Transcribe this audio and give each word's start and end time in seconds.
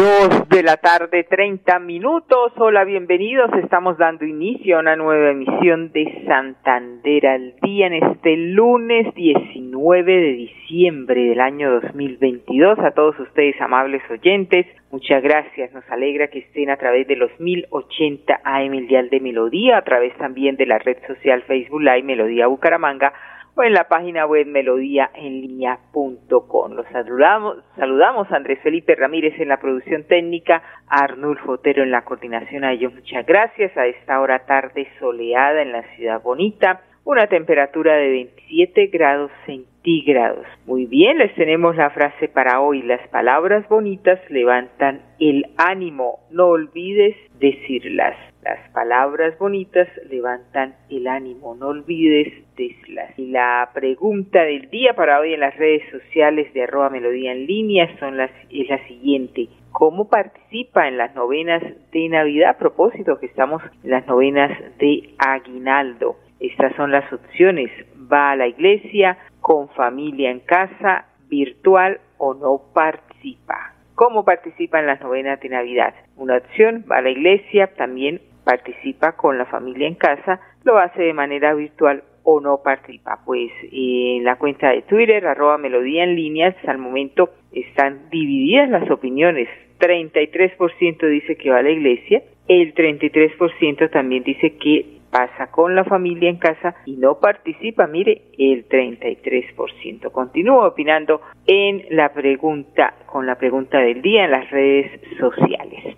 Dos 0.00 0.48
de 0.48 0.62
la 0.62 0.78
tarde, 0.78 1.24
30 1.24 1.78
minutos. 1.78 2.54
Hola, 2.56 2.84
bienvenidos. 2.84 3.50
Estamos 3.62 3.98
dando 3.98 4.24
inicio 4.24 4.78
a 4.78 4.80
una 4.80 4.96
nueva 4.96 5.32
emisión 5.32 5.92
de 5.92 6.24
Santander 6.26 7.26
al 7.26 7.54
día 7.60 7.88
en 7.88 7.92
este 7.92 8.34
lunes 8.34 9.14
19 9.14 10.10
de 10.10 10.32
diciembre 10.32 11.24
del 11.24 11.40
año 11.42 11.70
2022. 11.82 12.78
A 12.78 12.92
todos 12.92 13.20
ustedes, 13.20 13.60
amables 13.60 14.00
oyentes, 14.10 14.64
muchas 14.90 15.22
gracias. 15.22 15.70
Nos 15.74 15.84
alegra 15.90 16.28
que 16.28 16.38
estén 16.38 16.70
a 16.70 16.78
través 16.78 17.06
de 17.06 17.16
los 17.16 17.30
1080 17.38 18.40
AM 18.42 18.72
el 18.72 18.86
Dial 18.86 19.10
de 19.10 19.20
Melodía, 19.20 19.76
a 19.76 19.84
través 19.84 20.16
también 20.16 20.56
de 20.56 20.64
la 20.64 20.78
red 20.78 20.96
social 21.06 21.42
Facebook 21.42 21.82
Live 21.82 22.04
Melodía 22.04 22.46
Bucaramanga 22.46 23.12
o 23.54 23.62
en 23.62 23.74
la 23.74 23.88
página 23.88 24.26
web 24.26 24.46
melodíaenlínea.com. 24.46 26.72
Los 26.72 26.86
saludamos, 26.88 27.58
saludamos 27.76 28.30
a 28.30 28.36
Andrés 28.36 28.60
Felipe 28.62 28.94
Ramírez 28.94 29.40
en 29.40 29.48
la 29.48 29.60
producción 29.60 30.04
técnica, 30.04 30.62
a 30.88 31.04
Arnulfo 31.04 31.52
Otero 31.52 31.82
en 31.82 31.90
la 31.90 32.02
coordinación. 32.02 32.64
A 32.64 32.72
ellos 32.72 32.94
muchas 32.94 33.26
gracias. 33.26 33.74
A 33.76 33.86
esta 33.86 34.20
hora 34.20 34.46
tarde 34.46 34.88
soleada 34.98 35.60
en 35.62 35.72
la 35.72 35.82
ciudad 35.94 36.22
bonita, 36.22 36.80
una 37.04 37.26
temperatura 37.26 37.96
de 37.96 38.10
27 38.10 38.86
grados 38.88 39.30
centígrados. 39.46 40.46
Muy 40.66 40.86
bien, 40.86 41.18
les 41.18 41.34
tenemos 41.34 41.76
la 41.76 41.90
frase 41.90 42.28
para 42.28 42.60
hoy. 42.60 42.82
Las 42.82 43.06
palabras 43.08 43.68
bonitas 43.68 44.18
levantan 44.30 45.02
el 45.18 45.46
ánimo. 45.56 46.20
No 46.30 46.48
olvides 46.48 47.16
decirlas. 47.38 48.16
Las 48.42 48.70
palabras 48.70 49.38
bonitas 49.38 49.86
levantan 50.08 50.74
el 50.88 51.06
ánimo, 51.06 51.54
no 51.54 51.68
olvides 51.68 52.32
decirlas. 52.56 53.18
Y 53.18 53.26
la 53.26 53.68
pregunta 53.74 54.42
del 54.44 54.70
día 54.70 54.94
para 54.94 55.20
hoy 55.20 55.34
en 55.34 55.40
las 55.40 55.54
redes 55.58 55.82
sociales 55.90 56.50
de 56.54 56.62
arroba 56.62 56.88
melodía 56.88 57.32
en 57.32 57.46
línea 57.46 57.98
son 57.98 58.16
las, 58.16 58.30
es 58.50 58.66
la 58.68 58.78
siguiente. 58.86 59.48
¿Cómo 59.72 60.08
participa 60.08 60.88
en 60.88 60.96
las 60.96 61.14
novenas 61.14 61.62
de 61.92 62.08
Navidad? 62.08 62.50
A 62.50 62.58
propósito 62.58 63.18
que 63.18 63.26
estamos 63.26 63.62
en 63.84 63.90
las 63.90 64.06
novenas 64.06 64.58
de 64.78 65.10
Aguinaldo. 65.18 66.16
Estas 66.40 66.74
son 66.76 66.90
las 66.90 67.10
opciones. 67.12 67.70
Va 68.12 68.32
a 68.32 68.36
la 68.36 68.48
iglesia, 68.48 69.18
con 69.40 69.68
familia 69.70 70.30
en 70.30 70.40
casa, 70.40 71.04
virtual 71.28 72.00
o 72.18 72.34
no 72.34 72.60
participa. 72.74 73.74
¿Cómo 73.94 74.24
participa 74.24 74.80
en 74.80 74.86
las 74.86 75.00
novenas 75.00 75.40
de 75.40 75.50
Navidad? 75.50 75.94
Una 76.16 76.38
opción, 76.38 76.84
va 76.90 76.98
a 76.98 77.02
la 77.02 77.10
iglesia, 77.10 77.68
también 77.76 78.20
participa 78.44 79.12
con 79.12 79.38
la 79.38 79.44
familia 79.44 79.86
en 79.86 79.94
casa, 79.94 80.40
lo 80.64 80.78
hace 80.78 81.02
de 81.02 81.12
manera 81.12 81.54
virtual 81.54 82.02
o 82.22 82.40
no 82.40 82.62
participa. 82.62 83.20
Pues 83.24 83.50
en 83.70 84.24
la 84.24 84.36
cuenta 84.36 84.70
de 84.70 84.82
Twitter, 84.82 85.26
arroba 85.26 85.58
melodía 85.58 86.04
en 86.04 86.16
línea, 86.16 86.48
hasta 86.48 86.72
el 86.72 86.78
momento 86.78 87.30
están 87.52 88.08
divididas 88.10 88.70
las 88.70 88.90
opiniones. 88.90 89.48
33% 89.78 91.08
dice 91.08 91.36
que 91.36 91.50
va 91.50 91.58
a 91.58 91.62
la 91.62 91.70
iglesia, 91.70 92.22
el 92.50 92.74
33% 92.74 93.90
también 93.92 94.24
dice 94.24 94.56
que 94.56 94.98
pasa 95.12 95.52
con 95.52 95.76
la 95.76 95.84
familia 95.84 96.28
en 96.28 96.38
casa 96.38 96.74
y 96.84 96.96
no 96.96 97.20
participa, 97.20 97.86
mire, 97.86 98.22
el 98.38 98.68
33%. 98.68 100.10
Continúo 100.10 100.66
opinando 100.66 101.20
en 101.46 101.84
la 101.90 102.12
pregunta, 102.12 102.94
con 103.06 103.24
la 103.24 103.36
pregunta 103.36 103.78
del 103.78 104.02
día 104.02 104.24
en 104.24 104.32
las 104.32 104.50
redes 104.50 105.00
sociales. 105.20 105.96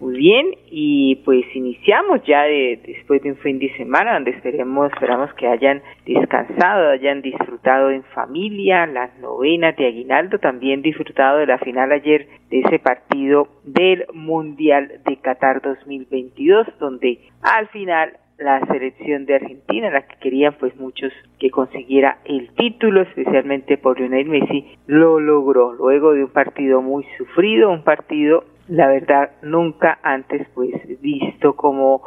Muy 0.00 0.16
bien, 0.16 0.46
y 0.70 1.16
pues 1.26 1.44
iniciamos 1.54 2.22
ya 2.26 2.44
de, 2.44 2.80
después 2.86 3.22
de 3.22 3.32
un 3.32 3.36
fin 3.36 3.58
de 3.58 3.70
semana 3.76 4.14
donde 4.14 4.30
esperemos, 4.30 4.90
esperamos 4.90 5.30
que 5.34 5.46
hayan 5.46 5.82
descansado, 6.06 6.88
hayan 6.88 7.20
disfrutado 7.20 7.90
en 7.90 8.02
familia, 8.04 8.86
las 8.86 9.18
novenas 9.18 9.76
de 9.76 9.88
Aguinaldo, 9.88 10.38
también 10.38 10.80
disfrutado 10.80 11.36
de 11.36 11.46
la 11.46 11.58
final 11.58 11.92
ayer 11.92 12.28
de 12.48 12.60
ese 12.60 12.78
partido 12.78 13.48
del 13.64 14.06
Mundial 14.14 15.02
de 15.04 15.16
Qatar 15.18 15.60
2022, 15.60 16.66
donde 16.78 17.18
al 17.42 17.68
final 17.68 18.14
la 18.38 18.64
selección 18.68 19.26
de 19.26 19.34
Argentina, 19.34 19.90
la 19.90 20.06
que 20.06 20.16
querían 20.16 20.54
pues 20.58 20.74
muchos 20.76 21.12
que 21.38 21.50
consiguiera 21.50 22.18
el 22.24 22.50
título, 22.54 23.02
especialmente 23.02 23.76
por 23.76 24.00
Lionel 24.00 24.28
Messi, 24.28 24.78
lo 24.86 25.20
logró. 25.20 25.74
Luego 25.74 26.14
de 26.14 26.24
un 26.24 26.30
partido 26.30 26.80
muy 26.80 27.04
sufrido, 27.18 27.70
un 27.70 27.84
partido, 27.84 28.44
la 28.70 28.86
verdad, 28.86 29.32
nunca 29.42 29.98
antes 30.02 30.46
pues 30.54 30.72
visto 31.00 31.56
como 31.56 32.02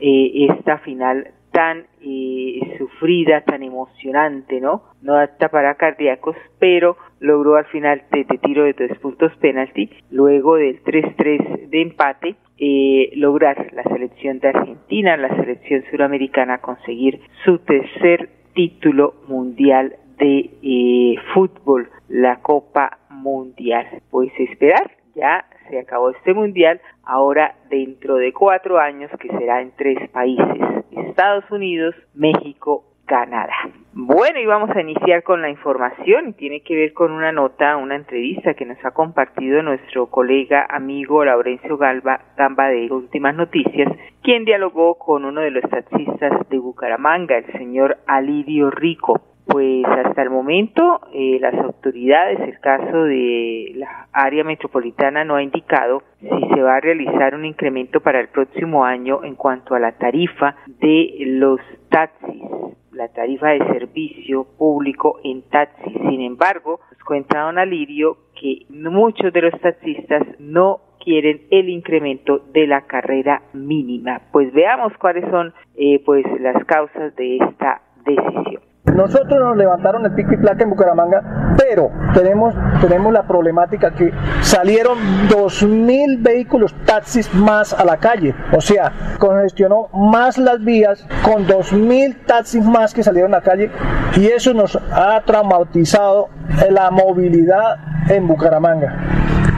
eh, 0.00 0.46
esta 0.50 0.78
final 0.78 1.28
tan 1.52 1.86
eh, 2.00 2.76
sufrida, 2.78 3.42
tan 3.42 3.62
emocionante, 3.62 4.60
¿no? 4.60 4.82
No 5.02 5.16
apta 5.16 5.48
para 5.48 5.74
cardíacos, 5.74 6.36
pero 6.58 6.96
logró 7.18 7.56
al 7.56 7.66
final 7.66 8.02
de, 8.10 8.24
tiro 8.24 8.64
de 8.64 8.74
tres 8.74 8.98
puntos 8.98 9.32
penalti, 9.36 9.90
luego 10.10 10.56
del 10.56 10.82
3-3 10.82 11.68
de 11.68 11.82
empate, 11.82 12.36
eh, 12.58 13.10
lograr 13.14 13.72
la 13.72 13.82
selección 13.84 14.38
de 14.38 14.48
Argentina, 14.48 15.16
la 15.16 15.34
selección 15.36 15.84
suramericana, 15.90 16.58
conseguir 16.58 17.20
su 17.44 17.58
tercer 17.58 18.30
título 18.54 19.14
mundial 19.28 19.96
de 20.18 20.50
eh, 20.62 21.14
fútbol, 21.34 21.88
la 22.08 22.40
Copa 22.40 22.98
Mundial. 23.10 23.86
Pues 24.10 24.30
esperar, 24.38 24.90
ya 25.14 25.44
se 25.70 25.78
acabó 25.78 26.10
este 26.10 26.34
mundial, 26.34 26.80
ahora 27.04 27.54
dentro 27.70 28.16
de 28.16 28.32
cuatro 28.32 28.78
años 28.78 29.10
que 29.18 29.28
será 29.28 29.62
en 29.62 29.72
tres 29.76 30.10
países, 30.10 30.84
Estados 30.90 31.50
Unidos, 31.50 31.94
México, 32.14 32.84
Canadá. 33.06 33.54
Bueno, 33.92 34.38
y 34.38 34.46
vamos 34.46 34.70
a 34.70 34.80
iniciar 34.80 35.24
con 35.24 35.42
la 35.42 35.50
información 35.50 36.34
tiene 36.34 36.60
que 36.60 36.76
ver 36.76 36.92
con 36.92 37.10
una 37.10 37.32
nota, 37.32 37.76
una 37.76 37.96
entrevista 37.96 38.54
que 38.54 38.64
nos 38.64 38.78
ha 38.84 38.92
compartido 38.92 39.62
nuestro 39.62 40.06
colega 40.06 40.64
amigo 40.70 41.24
Laurencio 41.24 41.76
Galva, 41.76 42.20
Gamba 42.36 42.68
de 42.68 42.90
Últimas 42.92 43.34
Noticias, 43.34 43.92
quien 44.22 44.44
dialogó 44.44 44.94
con 44.94 45.24
uno 45.24 45.40
de 45.40 45.50
los 45.50 45.68
taxistas 45.68 46.48
de 46.48 46.58
Bucaramanga, 46.58 47.38
el 47.38 47.50
señor 47.52 47.98
Alidio 48.06 48.70
Rico. 48.70 49.29
Pues 49.50 49.84
hasta 49.84 50.22
el 50.22 50.30
momento 50.30 51.00
eh, 51.12 51.38
las 51.40 51.54
autoridades, 51.54 52.38
el 52.38 52.60
caso 52.60 53.02
de 53.02 53.72
la 53.74 54.06
área 54.12 54.44
metropolitana 54.44 55.24
no 55.24 55.34
ha 55.34 55.42
indicado 55.42 56.04
si 56.20 56.54
se 56.54 56.62
va 56.62 56.76
a 56.76 56.80
realizar 56.80 57.34
un 57.34 57.44
incremento 57.44 58.00
para 58.00 58.20
el 58.20 58.28
próximo 58.28 58.84
año 58.84 59.24
en 59.24 59.34
cuanto 59.34 59.74
a 59.74 59.80
la 59.80 59.90
tarifa 59.90 60.54
de 60.80 61.16
los 61.26 61.58
taxis, 61.88 62.44
la 62.92 63.08
tarifa 63.08 63.48
de 63.48 63.58
servicio 63.72 64.46
público 64.56 65.18
en 65.24 65.42
taxis. 65.42 65.98
Sin 66.08 66.20
embargo, 66.20 66.78
nos 66.92 67.02
cuenta 67.02 67.40
don 67.40 67.58
Alirio 67.58 68.18
que 68.40 68.66
muchos 68.68 69.32
de 69.32 69.42
los 69.42 69.60
taxistas 69.60 70.22
no 70.38 70.78
quieren 71.02 71.40
el 71.50 71.70
incremento 71.70 72.38
de 72.52 72.68
la 72.68 72.82
carrera 72.82 73.42
mínima. 73.52 74.20
Pues 74.30 74.52
veamos 74.52 74.92
cuáles 74.98 75.28
son 75.28 75.52
eh, 75.74 76.00
pues 76.06 76.24
las 76.40 76.64
causas 76.66 77.16
de 77.16 77.38
esta 77.38 77.82
decisión. 78.04 78.69
Nosotros 78.84 79.38
nos 79.38 79.56
levantaron 79.56 80.04
el 80.04 80.12
pico 80.12 80.32
y 80.34 80.36
placa 80.38 80.64
en 80.64 80.70
Bucaramanga, 80.70 81.54
pero 81.56 81.90
tenemos, 82.14 82.54
tenemos 82.80 83.12
la 83.12 83.22
problemática 83.22 83.92
que 83.92 84.12
salieron 84.40 84.98
2.000 85.28 86.22
vehículos 86.22 86.74
taxis 86.86 87.32
más 87.34 87.72
a 87.72 87.84
la 87.84 87.98
calle. 87.98 88.34
O 88.52 88.60
sea, 88.60 88.92
congestionó 89.18 89.88
más 89.92 90.38
las 90.38 90.64
vías 90.64 91.06
con 91.22 91.46
2.000 91.46 92.26
taxis 92.26 92.64
más 92.64 92.92
que 92.94 93.02
salieron 93.02 93.34
a 93.34 93.38
la 93.38 93.42
calle 93.42 93.70
y 94.16 94.26
eso 94.26 94.54
nos 94.54 94.76
ha 94.76 95.20
traumatizado 95.24 96.28
la 96.70 96.90
movilidad 96.90 97.76
en 98.08 98.26
Bucaramanga. 98.26 98.96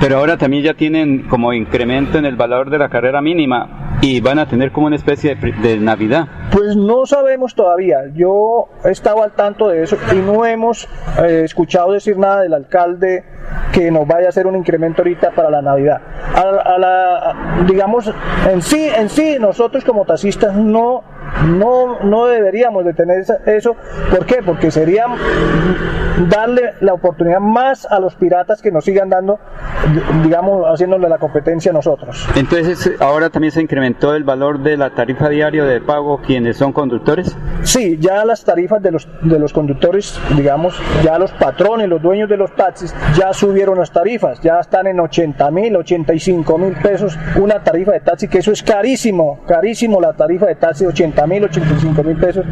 Pero 0.01 0.19
ahora 0.19 0.37
también 0.37 0.65
ya 0.65 0.75
tienen 0.75 1.29
como 1.29 1.53
incremento 1.53 2.19
en 2.19 2.27
el 2.27 2.37
valor 2.37 2.71
de 2.71 2.79
la 2.79 2.89
carrera 2.89 3.23
mínima 3.23 3.82
y 4.03 4.21
van 4.21 4.41
a 4.41 4.47
tener 4.47 4.73
como 4.73 4.89
una 4.89 4.97
especie 4.97 5.37
de, 5.37 5.79
Navidad. 5.79 6.27
Pues 6.51 6.77
no 6.77 7.07
sabemos 7.07 7.55
todavía. 7.55 7.99
Yo 8.15 8.69
he 8.85 8.91
estado 8.91 9.23
al 9.23 9.33
tanto 9.33 9.69
de 9.69 9.85
eso 9.85 9.97
y 10.13 10.17
no 10.17 10.45
hemos 10.45 10.89
eh, 11.23 11.43
escuchado 11.45 11.93
decir 11.93 12.19
nada 12.19 12.41
del 12.41 12.53
alcalde 12.53 13.25
que 13.73 13.93
nos 13.93 14.07
vaya 14.07 14.27
a 14.27 14.29
hacer 14.31 14.49
un 14.49 14.57
incremento 14.57 15.03
ahorita 15.03 15.31
para 15.31 15.51
la 15.51 15.63
Navidad. 15.63 16.01
A, 16.35 16.79
la, 16.79 17.65
digamos, 17.69 18.13
en 18.51 18.61
sí, 18.61 18.89
en 18.95 19.09
sí, 19.09 19.37
nosotros 19.39 19.85
como 19.85 20.05
taxistas 20.05 20.55
no, 20.57 21.05
no, 21.47 22.01
no 22.01 22.27
deberíamos 22.27 22.85
de 22.85 22.95
tener 22.95 23.25
eso. 23.47 23.77
¿Por 24.11 24.27
qué? 24.27 24.43
Porque 24.45 24.71
sería 24.71 25.07
darle 26.29 26.75
la 26.81 26.95
oportunidad 26.95 27.41
más 27.41 27.87
a 27.87 27.99
los 27.99 28.15
piratas 28.15 28.63
que 28.63 28.71
nos 28.71 28.85
sigan 28.85 29.09
dando, 29.09 29.41
digamos, 30.23 30.65
haciéndole 30.67 31.09
la 31.09 31.19
competencia 31.19 31.71
a 31.71 31.75
nosotros. 31.75 32.29
Entonces, 32.37 32.93
ahora 33.01 33.31
también 33.31 33.53
se 33.53 33.61
incrementó 33.61 34.15
el 34.15 34.25
valor 34.25 34.61
de 34.61 34.77
la 34.77 34.91
tarifa 34.91 35.29
diaria 35.29 35.65
de 35.65 35.81
pago 35.81 36.21
quienes 36.25 36.57
son 36.57 36.73
conductores. 36.73 37.37
Sí, 37.63 37.99
ya 38.01 38.25
las 38.25 38.45
tarifas 38.45 38.83
de 38.83 38.93
los, 38.93 39.09
de 39.23 39.39
los 39.39 39.53
conductores, 39.53 40.21
digamos, 40.37 40.81
ya 41.03 41.19
los 41.19 41.33
patrones, 41.33 41.89
los 41.89 42.03
dueños 42.03 42.29
de 42.29 42.37
los 42.37 42.55
taxis, 42.55 42.95
ya 43.17 43.33
subieron 43.33 43.79
las 43.79 43.91
tarifas, 43.91 44.41
ya 44.41 44.61
están 44.61 44.87
en 44.87 45.01
80 45.01 45.51
mil, 45.51 45.77
85 45.77 46.59
mil 46.59 46.75
pesos 46.75 47.19
una 47.37 47.63
tarifa 47.63 47.93
de 47.93 48.01
taxi, 48.01 48.29
que 48.29 48.39
eso 48.39 48.53
es 48.53 48.63
carísimo, 48.63 49.41
carísimo 49.47 50.01
la 50.01 50.13
tarifa 50.13 50.47
de 50.47 50.57
taxi, 50.57 50.87
80 50.87 51.22
mil, 51.27 51.45
85 51.45 52.03
mil 52.03 52.17
pesos, 52.17 52.45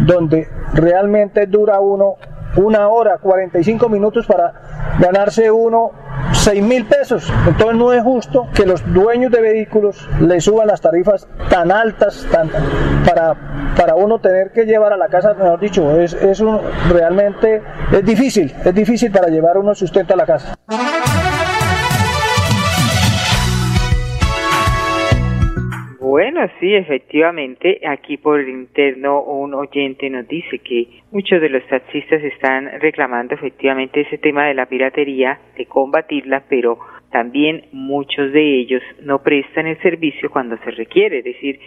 donde 0.00 0.48
realmente 0.74 1.46
dura 1.46 1.80
uno 1.80 2.16
una 2.56 2.88
hora, 2.88 3.18
45 3.18 3.88
minutos 3.88 4.26
para 4.26 4.52
ganarse 5.00 5.50
uno 5.50 5.90
6 6.32 6.62
mil 6.62 6.84
pesos. 6.86 7.32
Entonces 7.46 7.76
no 7.76 7.92
es 7.92 8.02
justo 8.02 8.48
que 8.54 8.66
los 8.66 8.82
dueños 8.92 9.32
de 9.32 9.40
vehículos 9.40 10.08
le 10.20 10.40
suban 10.40 10.68
las 10.68 10.80
tarifas 10.80 11.28
tan 11.50 11.72
altas 11.72 12.26
tan, 12.30 12.50
para, 13.04 13.34
para 13.76 13.94
uno 13.96 14.18
tener 14.20 14.52
que 14.52 14.64
llevar 14.64 14.92
a 14.92 14.96
la 14.96 15.08
casa, 15.08 15.34
mejor 15.34 15.60
dicho, 15.60 15.98
es, 15.98 16.14
es 16.14 16.40
un, 16.40 16.60
realmente 16.90 17.62
es 17.92 18.04
difícil, 18.04 18.54
es 18.64 18.74
difícil 18.74 19.10
para 19.10 19.28
llevar 19.28 19.58
uno 19.58 19.74
sustento 19.74 20.14
a 20.14 20.16
la 20.16 20.26
casa. 20.26 20.54
Bueno, 26.04 26.46
sí, 26.60 26.74
efectivamente, 26.74 27.80
aquí 27.88 28.18
por 28.18 28.38
el 28.38 28.50
interno 28.50 29.22
un 29.22 29.54
oyente 29.54 30.10
nos 30.10 30.28
dice 30.28 30.58
que 30.58 31.00
muchos 31.10 31.40
de 31.40 31.48
los 31.48 31.66
taxistas 31.66 32.22
están 32.22 32.78
reclamando 32.78 33.34
efectivamente 33.34 34.02
ese 34.02 34.18
tema 34.18 34.44
de 34.44 34.52
la 34.52 34.66
piratería, 34.66 35.40
de 35.56 35.64
combatirla, 35.64 36.42
pero 36.46 36.78
también 37.10 37.68
muchos 37.72 38.34
de 38.34 38.60
ellos 38.60 38.82
no 39.00 39.22
prestan 39.22 39.66
el 39.66 39.80
servicio 39.80 40.28
cuando 40.28 40.58
se 40.58 40.72
requiere, 40.72 41.20
es 41.20 41.24
decir, 41.24 41.58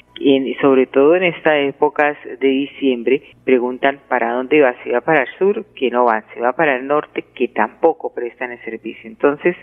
sobre 0.62 0.86
todo 0.86 1.16
en 1.16 1.24
estas 1.24 1.70
épocas 1.70 2.16
de 2.40 2.48
diciembre, 2.48 3.24
preguntan 3.44 4.02
para 4.08 4.34
dónde 4.34 4.62
va, 4.62 4.76
si 4.84 4.92
va 4.92 5.02
para 5.02 5.24
el 5.24 5.30
sur, 5.40 5.66
que 5.74 5.90
no 5.90 6.06
van, 6.06 6.24
si 6.36 6.40
va 6.40 6.54
para 6.54 6.76
el 6.76 6.86
norte, 6.86 7.26
que 7.34 7.48
tampoco 7.48 8.14
prestan 8.14 8.52
el 8.52 8.60
servicio. 8.60 9.10
Entonces, 9.10 9.56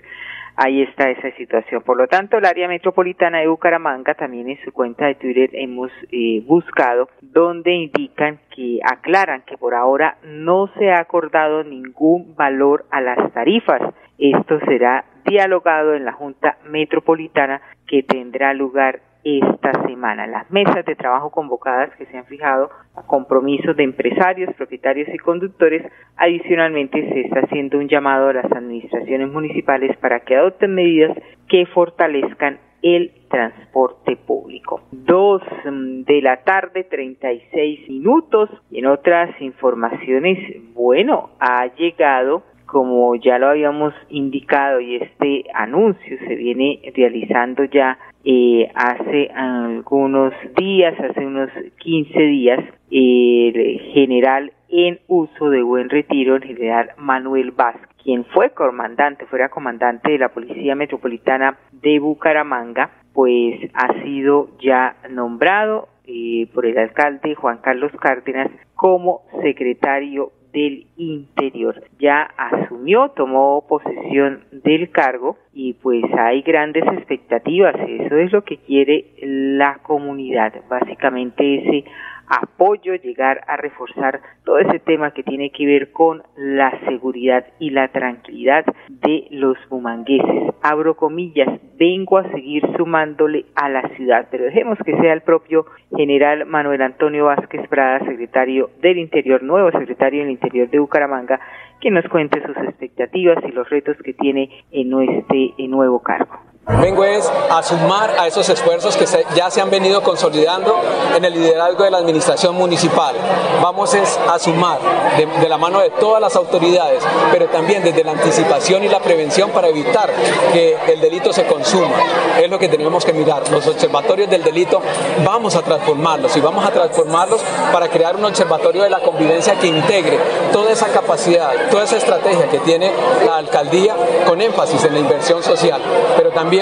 ahí 0.57 0.83
está 0.83 1.11
esa 1.11 1.31
situación. 1.37 1.83
Por 1.83 1.97
lo 1.97 2.07
tanto, 2.07 2.39
el 2.39 2.45
área 2.45 2.69
metropolitana 2.69 3.41
de 3.41 3.49
Bucaramanga 3.49 4.15
también 4.15 4.49
en 4.49 4.59
su 4.65 4.73
cuenta 4.73 5.07
de 5.07 5.15
Twitter 5.15 5.51
hemos 5.53 5.91
eh, 6.11 6.43
buscado 6.47 7.09
donde 7.21 7.73
indican 7.73 8.39
que 8.55 8.79
aclaran 8.85 9.43
que 9.43 9.57
por 9.57 9.75
ahora 9.75 10.19
no 10.25 10.69
se 10.79 10.91
ha 10.91 11.01
acordado 11.01 11.65
ningún 11.65 12.35
valor 12.37 12.85
a 12.91 13.01
las 13.01 13.33
tarifas. 13.33 13.83
Esto 14.19 14.61
será 14.67 15.05
dialogado 15.25 15.95
en 15.95 16.05
la 16.05 16.13
Junta 16.13 16.59
Metropolitana 16.65 17.61
que 17.87 18.03
tendrá 18.03 18.55
lugar 18.55 19.01
esta 19.25 19.73
semana. 19.87 20.27
Las 20.27 20.51
mesas 20.51 20.85
de 20.85 20.95
trabajo 20.95 21.31
convocadas 21.31 21.95
que 21.97 22.07
se 22.07 22.19
han 22.19 22.27
fijado 22.27 22.71
a 22.95 23.03
compromisos 23.03 23.75
de 23.77 23.85
empresarios, 23.85 24.55
propietarios 24.55 25.09
y 25.13 25.19
conductores. 25.19 25.83
Adicionalmente, 26.17 27.09
se 27.09 27.21
está 27.23 27.41
haciendo 27.41 27.79
un 27.79 27.89
llamado 27.89 28.29
a 28.29 28.35
las 28.35 28.53
administraciones 28.53 29.33
municipales 29.33 29.97
para 29.97 30.21
que 30.21 30.37
adopten 30.37 30.75
medidas 30.75 31.17
que 31.49 31.67
fortalezcan 31.67 32.59
el 32.83 33.13
transporte 33.31 34.17
público. 34.17 34.83
Dos 34.93 35.43
mm, 35.65 36.03
de 36.03 36.21
la 36.21 36.45
tarde, 36.45 36.85
36 36.85 37.89
minutos. 37.89 38.51
En 38.71 38.87
otras 38.87 39.31
informaciones, 39.41 40.39
bueno, 40.75 41.31
ha 41.41 41.67
llegado 41.77 42.43
como 42.75 43.15
ya 43.15 43.39
lo 43.39 43.51
habíamos 43.51 43.95
indicado 44.09 44.81
y 44.81 44.97
este 44.97 45.45
anuncio 45.55 46.19
se 46.27 46.35
viene 46.35 46.81
realizando 46.97 47.63
ya 47.67 47.97
eh, 48.25 48.69
hace 48.75 49.29
algunos 49.33 50.35
días, 50.57 50.99
hace 50.99 51.25
unos 51.25 51.51
15 51.79 52.19
días, 52.19 52.59
el 52.91 53.81
general 53.93 54.53
en 54.69 54.99
uso 55.07 55.51
de 55.51 55.63
buen 55.63 55.89
retiro, 55.89 56.35
el 56.35 56.43
general 56.43 56.91
Manuel 56.99 57.53
Vázquez, 57.53 57.89
quien 58.03 58.25
fue 58.25 58.51
comandante, 58.51 59.25
fuera 59.27 59.51
comandante 59.51 60.11
de 60.11 60.19
la 60.19 60.31
Policía 60.31 60.75
Metropolitana 60.75 61.57
de 61.71 62.01
Bucaramanga, 62.01 62.91
pues 63.13 63.71
ha 63.75 64.03
sido 64.03 64.49
ya 64.59 64.97
nombrado 65.11 65.87
eh, 66.09 66.49
por 66.53 66.67
el 66.67 66.77
alcalde 66.77 67.37
Juan 67.37 67.59
Carlos 67.59 67.93
Cárdenas 68.01 68.51
como 68.75 69.23
secretario 69.43 70.33
del 70.55 70.87
Interior. 70.97 71.83
Ya 71.99 72.23
asumió, 72.23 73.11
tomó 73.11 73.67
posesión 73.69 74.45
del 74.53 74.91
cargo 74.91 75.37
y 75.53 75.75
pues 75.75 76.05
hay 76.17 76.43
grandes 76.43 76.85
expectativas. 76.85 77.75
Eso 77.87 78.17
es 78.17 78.33
lo 78.33 78.45
que 78.45 78.59
quiere 78.59 79.13
la 79.21 79.81
comunidad. 79.83 80.55
Básicamente 80.71 81.57
ese 81.57 81.85
apoyo, 82.29 82.95
llegar 82.95 83.43
a 83.47 83.57
reforzar 83.57 84.21
todo 84.45 84.59
ese 84.59 84.79
tema 84.79 85.13
que 85.13 85.23
tiene 85.23 85.51
que 85.51 85.67
ver 85.67 85.93
con 85.93 86.23
la 86.37 86.79
seguridad 86.87 87.47
y 87.59 87.71
la 87.71 87.89
tranquilidad 87.89 88.65
de 88.89 89.27
los 89.31 89.57
bumangueses. 89.69 90.55
Abro 90.63 90.97
comillas, 90.97 91.61
vengo 91.79 92.19
a 92.19 92.31
seguir 92.31 92.63
sumándole 92.77 93.45
a 93.55 93.69
la 93.69 93.89
ciudad, 93.97 94.29
pero 94.31 94.45
dejemos 94.45 94.79
que 94.85 94.97
sea 94.99 95.13
el 95.13 95.23
propio 95.23 95.67
general 95.97 96.47
Manuel 96.47 96.83
Antonio 96.83 97.27
Vázquez 97.27 97.67
Prada, 97.69 98.01
secretario 98.07 98.71
del 98.81 98.99
Interior, 98.99 99.43
nuevo 99.43 99.71
secretario 99.71 100.23
del 100.23 100.31
Interior 100.31 100.69
de 100.71 100.79
Bucaramanga, 100.79 101.41
que 101.81 101.91
nos 101.91 102.07
cuente 102.09 102.43
sus 102.47 102.57
expectativas 102.57 103.39
y 103.45 103.53
los 103.53 103.69
retos 103.69 103.97
que 104.03 104.15
tiene 104.15 104.51
en 104.71 104.93
este 105.03 105.55
nuevo 105.69 106.01
cargo. 106.01 106.54
Vengo 106.67 107.05
es 107.05 107.31
a 107.51 107.63
sumar 107.63 108.17
a 108.19 108.27
esos 108.27 108.49
esfuerzos 108.49 108.97
que 108.97 109.05
ya 109.35 109.51
se 109.51 109.61
han 109.61 109.69
venido 109.69 110.03
consolidando 110.03 110.75
en 111.15 111.23
el 111.23 111.35
liderazgo 111.35 111.85
de 111.85 111.91
la 111.91 111.99
administración 111.99 112.55
municipal. 112.55 113.15
Vamos 113.61 113.93
es 113.93 114.19
a 114.33 114.39
sumar 114.39 114.79
de, 115.19 115.47
la 115.47 115.59
mano 115.59 115.81
de 115.81 115.91
todas 115.91 116.23
las 116.23 116.35
autoridades, 116.37 117.03
pero 117.31 117.49
también 117.49 117.85
desde 117.85 118.03
la 118.03 118.13
anticipación 118.13 118.83
y 118.83 118.89
la 118.89 119.01
prevención 119.01 119.51
para 119.51 119.69
evitar 119.69 120.11
que 120.55 120.79
el 120.89 121.03
delito 121.03 121.35
se 121.35 121.45
consuma. 121.45 121.97
Es 122.41 122.49
lo 122.49 122.59
que 122.59 122.69
tenemos 122.69 123.05
que 123.05 123.13
mirar. 123.13 123.43
Los 123.51 123.67
observatorios 123.67 124.31
del 124.31 124.43
delito 124.43 124.81
vamos 125.23 125.57
a 125.57 125.63
transformarlos 125.63 126.35
y 126.35 126.41
vamos 126.41 126.65
a 126.65 126.71
transformarlos 126.71 127.43
para 127.73 127.89
crear 127.89 128.17
un 128.17 128.25
observatorio 128.25 128.85
de 128.85 128.91
la 128.91 129.01
convivencia 129.01 129.55
que 129.59 129.67
integre 129.67 130.19
toda 130.51 130.73
esa 130.73 130.89
capacidad, 130.89 131.51
toda 131.71 131.85
esa 131.85 131.99
estrategia 131.99 132.49
que 132.49 132.59
tiene 132.61 132.91
la 133.27 133.37
alcaldía 133.37 133.95
con 134.27 134.41
énfasis 134.41 134.83
en 134.85 134.95
la 134.95 135.01
inversión 135.01 135.43
social, 135.43 135.83
pero 136.17 136.31
también 136.31 136.54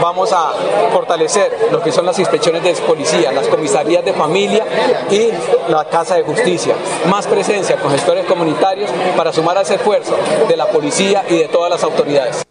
vamos 0.00 0.32
a 0.32 0.52
fortalecer 0.92 1.68
lo 1.70 1.80
que 1.82 1.92
son 1.92 2.06
las 2.06 2.18
inspecciones 2.18 2.62
de 2.62 2.72
policía, 2.82 3.32
las 3.32 3.48
comisarías 3.48 4.04
de 4.04 4.12
familia 4.12 4.64
y 5.10 5.30
la 5.70 5.84
Casa 5.84 6.16
de 6.16 6.22
Justicia. 6.22 6.74
Más 7.10 7.26
presencia 7.26 7.76
con 7.76 7.90
gestores 7.90 8.26
comunitarios 8.26 8.90
para 9.16 9.32
sumar 9.32 9.58
a 9.58 9.62
ese 9.62 9.74
esfuerzo 9.74 10.16
de 10.48 10.56
la 10.56 10.66
policía 10.66 11.24
y 11.28 11.38
de 11.38 11.48
todas 11.48 11.70
las 11.70 11.82
autoridades. 11.82 12.44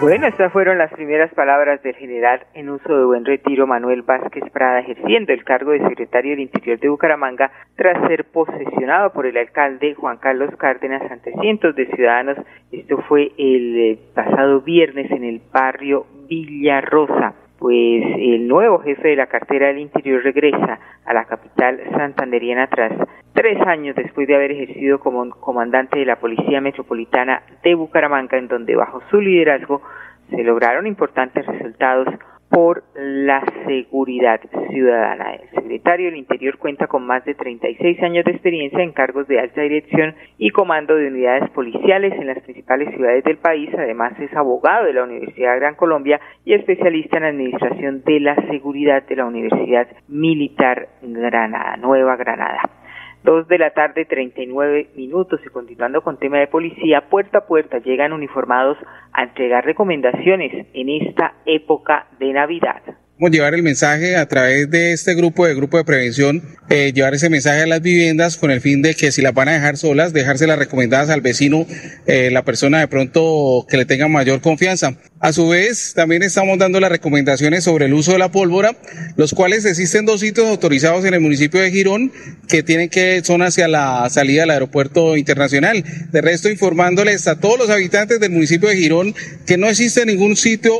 Bueno, 0.00 0.26
estas 0.26 0.52
fueron 0.52 0.76
las 0.76 0.92
primeras 0.92 1.32
palabras 1.34 1.82
del 1.82 1.94
general 1.94 2.40
en 2.52 2.68
uso 2.68 2.94
de 2.94 3.04
buen 3.04 3.24
retiro 3.24 3.66
Manuel 3.66 4.02
Vázquez 4.02 4.42
Prada, 4.52 4.80
ejerciendo 4.80 5.32
el 5.32 5.44
cargo 5.44 5.70
de 5.70 5.86
secretario 5.88 6.32
del 6.32 6.40
Interior 6.40 6.78
de 6.78 6.88
Bucaramanga 6.88 7.50
tras 7.76 8.06
ser 8.08 8.24
posesionado 8.24 9.12
por 9.12 9.24
el 9.26 9.36
alcalde 9.36 9.94
Juan 9.94 10.18
Carlos 10.18 10.54
Cárdenas 10.58 11.02
ante 11.10 11.32
cientos 11.40 11.74
de 11.76 11.86
ciudadanos. 11.86 12.36
Esto 12.72 12.98
fue 13.08 13.32
el 13.38 13.76
eh, 13.78 13.98
pasado 14.14 14.60
viernes 14.60 15.10
en 15.10 15.24
el 15.24 15.40
barrio 15.52 16.06
Villarrosa 16.28 17.34
pues 17.64 18.04
el 18.18 18.46
nuevo 18.46 18.80
jefe 18.80 19.08
de 19.08 19.16
la 19.16 19.26
cartera 19.26 19.68
del 19.68 19.78
Interior 19.78 20.22
regresa 20.22 20.78
a 21.06 21.14
la 21.14 21.24
capital 21.24 21.80
santanderiana 21.96 22.66
tras 22.66 22.92
tres 23.34 23.60
años 23.66 23.96
después 23.96 24.26
de 24.26 24.36
haber 24.36 24.52
ejercido 24.52 25.00
como 25.00 25.28
comandante 25.28 25.98
de 25.98 26.06
la 26.06 26.16
Policía 26.16 26.60
Metropolitana 26.60 27.42
de 27.62 27.74
Bucaramanga, 27.74 28.38
en 28.38 28.48
donde 28.48 28.76
bajo 28.76 29.02
su 29.10 29.20
liderazgo 29.20 29.82
se 30.30 30.42
lograron 30.42 30.86
importantes 30.86 31.44
resultados 31.44 32.08
por 32.48 32.84
la 32.94 33.42
seguridad 33.66 34.40
ciudadana. 34.70 35.34
El 35.34 35.50
secretario 35.50 36.06
del 36.06 36.16
Interior 36.16 36.56
cuenta 36.58 36.86
con 36.86 37.04
más 37.04 37.24
de 37.24 37.34
36 37.34 38.00
años 38.02 38.24
de 38.24 38.30
experiencia 38.30 38.80
en 38.80 38.92
cargos 38.92 39.26
de 39.26 39.40
alta 39.40 39.62
dirección 39.62 40.14
y 40.38 40.50
comando 40.50 40.94
de 40.94 41.08
unidades 41.08 41.50
policiales 41.50 42.12
en 42.12 42.28
las 42.28 42.38
principales 42.44 42.94
ciudades 42.94 43.24
del 43.24 43.38
país. 43.38 43.70
Además 43.76 44.12
es 44.20 44.32
abogado 44.36 44.84
de 44.84 44.92
la 44.92 45.02
Universidad 45.02 45.54
de 45.54 45.60
Gran 45.60 45.74
Colombia 45.74 46.20
y 46.44 46.52
especialista 46.52 47.16
en 47.16 47.24
administración 47.24 48.04
de 48.04 48.20
la 48.20 48.36
seguridad 48.48 49.02
de 49.02 49.16
la 49.16 49.24
Universidad 49.24 49.88
Militar 50.06 50.88
Granada, 51.02 51.76
Nueva 51.76 52.14
Granada. 52.14 52.83
Dos 53.24 53.48
de 53.48 53.56
la 53.56 53.70
tarde, 53.70 54.04
39 54.04 54.90
minutos 54.96 55.40
y 55.46 55.48
continuando 55.48 56.02
con 56.02 56.18
tema 56.18 56.36
de 56.36 56.46
policía, 56.46 57.08
puerta 57.08 57.38
a 57.38 57.46
puerta 57.46 57.78
llegan 57.78 58.12
uniformados 58.12 58.76
a 59.14 59.22
entregar 59.22 59.64
recomendaciones 59.64 60.66
en 60.74 60.90
esta 60.90 61.32
época 61.46 62.06
de 62.18 62.34
Navidad. 62.34 62.82
Llevar 63.18 63.54
el 63.54 63.62
mensaje 63.62 64.16
a 64.16 64.26
través 64.26 64.70
de 64.70 64.92
este 64.92 65.14
grupo 65.14 65.46
de 65.46 65.54
grupo 65.54 65.76
de 65.76 65.84
prevención, 65.84 66.42
eh, 66.68 66.92
llevar 66.92 67.14
ese 67.14 67.30
mensaje 67.30 67.62
a 67.62 67.66
las 67.66 67.80
viviendas 67.80 68.36
con 68.36 68.50
el 68.50 68.60
fin 68.60 68.82
de 68.82 68.94
que 68.94 69.12
si 69.12 69.22
las 69.22 69.34
van 69.34 69.48
a 69.48 69.52
dejar 69.52 69.76
solas, 69.76 70.12
dejárselas 70.12 70.58
recomendadas 70.58 71.10
al 71.10 71.20
vecino, 71.20 71.66
eh, 72.06 72.30
la 72.30 72.44
persona 72.44 72.80
de 72.80 72.88
pronto 72.88 73.66
que 73.68 73.76
le 73.76 73.84
tenga 73.84 74.08
mayor 74.08 74.40
confianza. 74.40 74.96
A 75.20 75.32
su 75.32 75.48
vez, 75.48 75.94
también 75.94 76.22
estamos 76.22 76.58
dando 76.58 76.80
las 76.80 76.90
recomendaciones 76.90 77.64
sobre 77.64 77.86
el 77.86 77.94
uso 77.94 78.12
de 78.12 78.18
la 78.18 78.30
pólvora, 78.30 78.76
los 79.16 79.32
cuales 79.32 79.64
existen 79.64 80.04
dos 80.04 80.20
sitios 80.20 80.46
autorizados 80.48 81.04
en 81.04 81.14
el 81.14 81.20
municipio 81.20 81.60
de 81.60 81.70
Girón 81.70 82.12
que 82.46 82.62
tienen 82.62 82.90
que 82.90 83.22
son 83.24 83.40
hacia 83.40 83.68
la 83.68 84.08
salida 84.10 84.42
del 84.42 84.50
aeropuerto 84.50 85.16
internacional. 85.16 85.82
De 86.10 86.20
resto, 86.20 86.50
informándoles 86.50 87.26
a 87.26 87.40
todos 87.40 87.58
los 87.58 87.70
habitantes 87.70 88.20
del 88.20 88.32
municipio 88.32 88.68
de 88.68 88.76
Girón 88.76 89.14
que 89.46 89.56
no 89.56 89.68
existe 89.68 90.04
ningún 90.04 90.36
sitio 90.36 90.74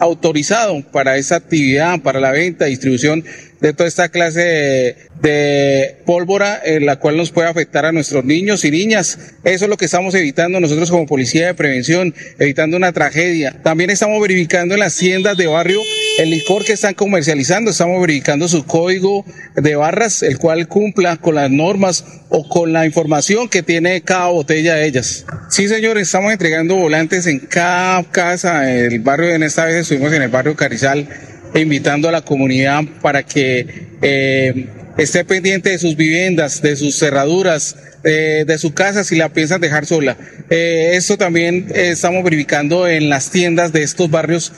autorizado 0.00 0.82
para 0.92 1.16
esa 1.16 1.36
actividad, 1.36 2.00
para 2.00 2.20
la 2.20 2.30
venta, 2.30 2.66
distribución 2.66 3.24
de 3.60 3.72
toda 3.72 3.88
esta 3.88 4.08
clase 4.08 4.96
de, 5.20 5.96
pólvora 6.06 6.60
en 6.64 6.86
la 6.86 6.96
cual 6.96 7.16
nos 7.16 7.30
puede 7.30 7.48
afectar 7.48 7.84
a 7.84 7.92
nuestros 7.92 8.24
niños 8.24 8.64
y 8.64 8.70
niñas. 8.70 9.18
Eso 9.44 9.64
es 9.64 9.68
lo 9.68 9.76
que 9.76 9.86
estamos 9.86 10.14
evitando 10.14 10.60
nosotros 10.60 10.90
como 10.90 11.06
policía 11.06 11.46
de 11.48 11.54
prevención, 11.54 12.14
evitando 12.38 12.76
una 12.76 12.92
tragedia. 12.92 13.60
También 13.62 13.90
estamos 13.90 14.20
verificando 14.20 14.74
en 14.74 14.80
las 14.80 14.96
tiendas 14.96 15.36
de 15.36 15.46
barrio 15.46 15.80
el 16.18 16.30
licor 16.30 16.64
que 16.64 16.72
están 16.72 16.94
comercializando, 16.94 17.70
estamos 17.70 18.00
verificando 18.00 18.48
su 18.48 18.66
código 18.66 19.24
de 19.54 19.76
barras, 19.76 20.24
el 20.24 20.36
cual 20.38 20.66
cumpla 20.66 21.16
con 21.16 21.36
las 21.36 21.48
normas 21.48 22.04
o 22.28 22.48
con 22.48 22.72
la 22.72 22.84
información 22.84 23.48
que 23.48 23.62
tiene 23.62 24.02
cada 24.02 24.26
botella 24.26 24.74
de 24.74 24.86
ellas. 24.86 25.24
Sí, 25.48 25.68
señores, 25.68 26.08
estamos 26.08 26.32
entregando 26.32 26.74
volantes 26.74 27.28
en 27.28 27.38
cada 27.38 28.02
casa. 28.02 28.68
El 28.68 28.98
barrio, 28.98 29.30
en 29.30 29.44
esta 29.44 29.64
vez 29.64 29.76
estuvimos 29.76 30.12
en 30.12 30.22
el 30.22 30.28
barrio 30.28 30.56
Carrizal 30.56 31.08
invitando 31.54 32.08
a 32.08 32.12
la 32.12 32.22
comunidad 32.22 32.82
para 33.00 33.22
que 33.22 33.86
eh, 34.02 34.66
esté 34.98 35.24
pendiente 35.24 35.70
de 35.70 35.78
sus 35.78 35.96
viviendas, 35.96 36.60
de 36.60 36.76
sus 36.76 36.98
cerraduras, 36.98 37.76
eh, 38.04 38.44
de 38.46 38.58
su 38.58 38.74
casa 38.74 39.04
si 39.04 39.16
la 39.16 39.32
piensan 39.32 39.60
dejar 39.60 39.86
sola. 39.86 40.16
Eh, 40.50 40.92
esto 40.94 41.16
también 41.16 41.68
estamos 41.74 42.22
verificando 42.22 42.86
en 42.86 43.08
las 43.08 43.30
tiendas 43.30 43.72
de 43.72 43.82
estos 43.82 44.10
barrios 44.10 44.52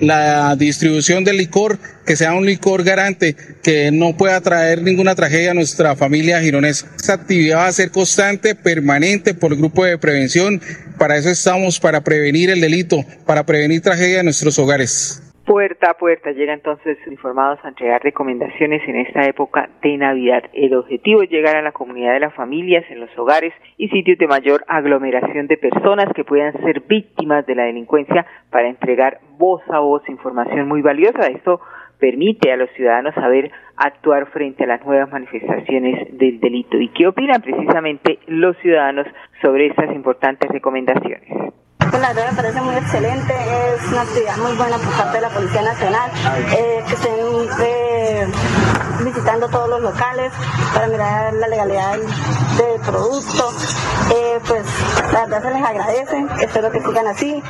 la 0.00 0.56
distribución 0.56 1.24
del 1.24 1.36
licor, 1.36 1.78
que 2.06 2.16
sea 2.16 2.32
un 2.32 2.46
licor 2.46 2.84
garante, 2.84 3.36
que 3.62 3.90
no 3.92 4.16
pueda 4.16 4.40
traer 4.40 4.82
ninguna 4.82 5.14
tragedia 5.14 5.50
a 5.50 5.54
nuestra 5.54 5.94
familia 5.94 6.40
gironesa. 6.40 6.86
Esta 6.96 7.14
actividad 7.14 7.58
va 7.58 7.66
a 7.66 7.72
ser 7.72 7.90
constante, 7.90 8.54
permanente 8.54 9.34
por 9.34 9.52
el 9.52 9.58
grupo 9.58 9.84
de 9.84 9.98
prevención. 9.98 10.60
Para 10.98 11.16
eso 11.16 11.30
estamos, 11.30 11.80
para 11.80 12.02
prevenir 12.02 12.50
el 12.50 12.60
delito, 12.60 13.04
para 13.26 13.44
prevenir 13.44 13.80
tragedia 13.80 14.20
en 14.20 14.24
nuestros 14.24 14.58
hogares. 14.58 15.22
Puerta 15.50 15.90
a 15.90 15.94
puerta 15.94 16.30
llega 16.30 16.54
entonces 16.54 16.96
informados 17.08 17.58
a 17.64 17.70
entregar 17.70 18.00
recomendaciones 18.04 18.88
en 18.88 18.94
esta 18.94 19.26
época 19.26 19.68
de 19.82 19.96
Navidad. 19.96 20.44
El 20.52 20.74
objetivo 20.74 21.22
es 21.22 21.28
llegar 21.28 21.56
a 21.56 21.62
la 21.62 21.72
comunidad 21.72 22.12
de 22.12 22.20
las 22.20 22.34
familias, 22.34 22.84
en 22.88 23.00
los 23.00 23.10
hogares 23.18 23.52
y 23.76 23.88
sitios 23.88 24.16
de 24.18 24.28
mayor 24.28 24.64
aglomeración 24.68 25.48
de 25.48 25.56
personas 25.56 26.06
que 26.14 26.22
puedan 26.22 26.52
ser 26.62 26.82
víctimas 26.82 27.44
de 27.46 27.56
la 27.56 27.64
delincuencia 27.64 28.26
para 28.48 28.68
entregar 28.68 29.18
voz 29.38 29.60
a 29.70 29.80
voz 29.80 30.08
información 30.08 30.68
muy 30.68 30.82
valiosa. 30.82 31.26
Esto 31.26 31.60
permite 31.98 32.52
a 32.52 32.56
los 32.56 32.70
ciudadanos 32.76 33.12
saber 33.16 33.50
actuar 33.76 34.26
frente 34.26 34.62
a 34.62 34.68
las 34.68 34.86
nuevas 34.86 35.10
manifestaciones 35.10 36.16
del 36.16 36.38
delito. 36.38 36.78
¿Y 36.78 36.90
qué 36.90 37.08
opinan 37.08 37.42
precisamente 37.42 38.20
los 38.28 38.56
ciudadanos 38.58 39.08
sobre 39.42 39.66
estas 39.66 39.92
importantes 39.96 40.48
recomendaciones? 40.48 41.50
Pues 41.88 42.02
la 42.02 42.12
verdad 42.12 42.30
me 42.30 42.36
parece 42.36 42.60
muy 42.60 42.74
excelente, 42.76 43.34
es 43.74 43.82
una 43.90 44.02
actividad 44.02 44.36
muy 44.36 44.52
buena 44.52 44.76
por 44.78 44.92
parte 44.92 45.16
de 45.16 45.20
la 45.22 45.30
Policía 45.30 45.62
Nacional, 45.62 46.10
eh, 46.52 46.84
que 46.86 46.94
estén 46.94 47.48
eh, 47.62 48.26
visitando 49.02 49.48
todos 49.48 49.68
los 49.68 49.80
locales 49.80 50.30
para 50.74 50.86
mirar 50.88 51.32
la 51.34 51.48
legalidad 51.48 51.96
del, 51.96 52.80
producto. 52.80 53.50
Eh, 54.14 54.40
pues 54.46 54.64
la 55.12 55.26
verdad 55.26 55.42
se 55.42 55.50
les 55.50 55.64
agradece, 55.64 56.26
espero 56.40 56.70
que 56.70 56.80
sigan 56.80 57.06
así, 57.06 57.42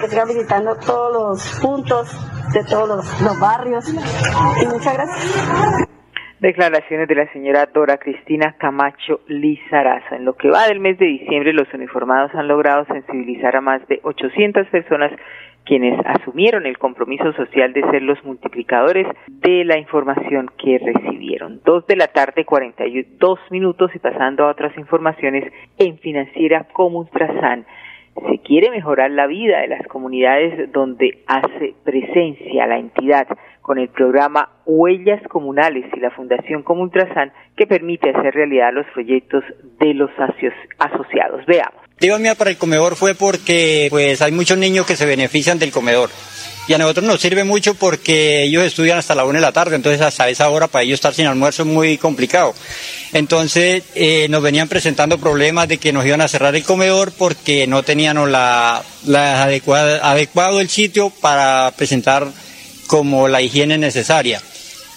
que 0.00 0.08
sigan 0.08 0.28
visitando 0.28 0.74
todos 0.76 1.12
los 1.12 1.60
puntos 1.60 2.08
de 2.52 2.64
todos 2.64 2.88
los, 2.88 3.20
los 3.20 3.38
barrios 3.38 3.84
y 3.88 4.66
muchas 4.66 4.94
gracias. 4.94 5.91
Declaraciones 6.42 7.06
de 7.06 7.14
la 7.14 7.32
señora 7.32 7.66
Dora 7.66 7.98
Cristina 7.98 8.56
Camacho 8.58 9.20
Lizarazo. 9.28 10.16
En 10.16 10.24
lo 10.24 10.34
que 10.34 10.50
va 10.50 10.66
del 10.66 10.80
mes 10.80 10.98
de 10.98 11.06
diciembre, 11.06 11.52
los 11.52 11.72
uniformados 11.72 12.34
han 12.34 12.48
logrado 12.48 12.84
sensibilizar 12.86 13.54
a 13.54 13.60
más 13.60 13.86
de 13.86 14.00
800 14.02 14.66
personas 14.66 15.12
quienes 15.64 16.04
asumieron 16.04 16.66
el 16.66 16.78
compromiso 16.78 17.32
social 17.34 17.72
de 17.72 17.88
ser 17.92 18.02
los 18.02 18.24
multiplicadores 18.24 19.06
de 19.28 19.64
la 19.64 19.78
información 19.78 20.50
que 20.58 20.80
recibieron. 20.80 21.60
Dos 21.64 21.86
de 21.86 21.94
la 21.94 22.08
tarde, 22.08 22.44
42 22.44 23.38
minutos 23.52 23.92
y 23.94 24.00
pasando 24.00 24.42
a 24.42 24.50
otras 24.50 24.76
informaciones 24.76 25.44
en 25.78 25.96
Financiera 25.98 26.66
como 26.72 26.98
Ultrasan. 26.98 27.66
Se 28.28 28.38
quiere 28.38 28.72
mejorar 28.72 29.12
la 29.12 29.28
vida 29.28 29.60
de 29.60 29.68
las 29.68 29.86
comunidades 29.86 30.72
donde 30.72 31.20
hace 31.28 31.74
presencia 31.84 32.66
la 32.66 32.78
entidad 32.78 33.28
con 33.62 33.78
el 33.78 33.88
programa 33.88 34.50
Huellas 34.66 35.22
Comunales 35.28 35.84
y 35.96 36.00
la 36.00 36.10
Fundación 36.10 36.62
Comultrasan 36.62 37.32
que 37.56 37.66
permite 37.66 38.10
hacer 38.10 38.34
realidad 38.34 38.72
los 38.72 38.86
proyectos 38.92 39.44
de 39.78 39.94
los 39.94 40.10
asociados. 40.78 41.46
Veamos. 41.46 41.80
Digo 42.00 42.18
mía 42.18 42.34
para 42.34 42.50
el 42.50 42.58
comedor 42.58 42.96
fue 42.96 43.14
porque 43.14 43.86
pues 43.90 44.20
hay 44.22 44.32
muchos 44.32 44.58
niños 44.58 44.86
que 44.86 44.96
se 44.96 45.06
benefician 45.06 45.58
del 45.60 45.70
comedor. 45.70 46.10
Y 46.68 46.74
a 46.74 46.78
nosotros 46.78 47.04
nos 47.06 47.20
sirve 47.20 47.42
mucho 47.44 47.74
porque 47.74 48.44
ellos 48.44 48.64
estudian 48.64 48.98
hasta 48.98 49.16
la 49.16 49.24
una 49.24 49.38
de 49.38 49.42
la 49.42 49.52
tarde, 49.52 49.74
entonces 49.74 50.00
hasta 50.00 50.28
esa 50.28 50.48
hora 50.48 50.68
para 50.68 50.84
ellos 50.84 50.94
estar 50.94 51.12
sin 51.12 51.26
almuerzo 51.26 51.62
es 51.62 51.68
muy 51.68 51.98
complicado. 51.98 52.54
Entonces 53.12 53.84
eh, 53.94 54.26
nos 54.30 54.42
venían 54.42 54.68
presentando 54.68 55.18
problemas 55.18 55.68
de 55.68 55.78
que 55.78 55.92
nos 55.92 56.06
iban 56.06 56.20
a 56.20 56.28
cerrar 56.28 56.54
el 56.54 56.62
comedor 56.64 57.12
porque 57.12 57.66
no 57.66 57.82
tenían 57.82 58.30
la, 58.30 58.82
la 59.06 59.42
adecuada, 59.42 60.08
adecuado 60.08 60.60
el 60.60 60.68
sitio 60.68 61.10
para 61.20 61.72
presentar 61.76 62.28
como 62.92 63.26
la 63.26 63.40
higiene 63.40 63.78
necesaria. 63.78 64.42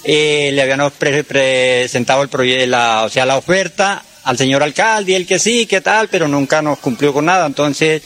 Eh, 0.04 0.50
le 0.52 0.62
habíamos 0.62 0.92
presentado 0.92 2.24
el 2.24 2.70
la, 2.70 3.04
o 3.06 3.10
sea, 3.10 3.26
la 3.26 3.38
oferta 3.38 4.04
al 4.26 4.38
señor 4.38 4.64
alcalde, 4.64 5.16
él 5.16 5.26
que 5.26 5.40
sí, 5.40 5.66
que 5.66 5.80
tal, 5.80 6.10
pero 6.10 6.28
nunca 6.28 6.62
nos 6.62 6.80
cumplió 6.80 7.14
con 7.14 7.24
nada. 7.24 7.46
Entonces, 7.46 8.02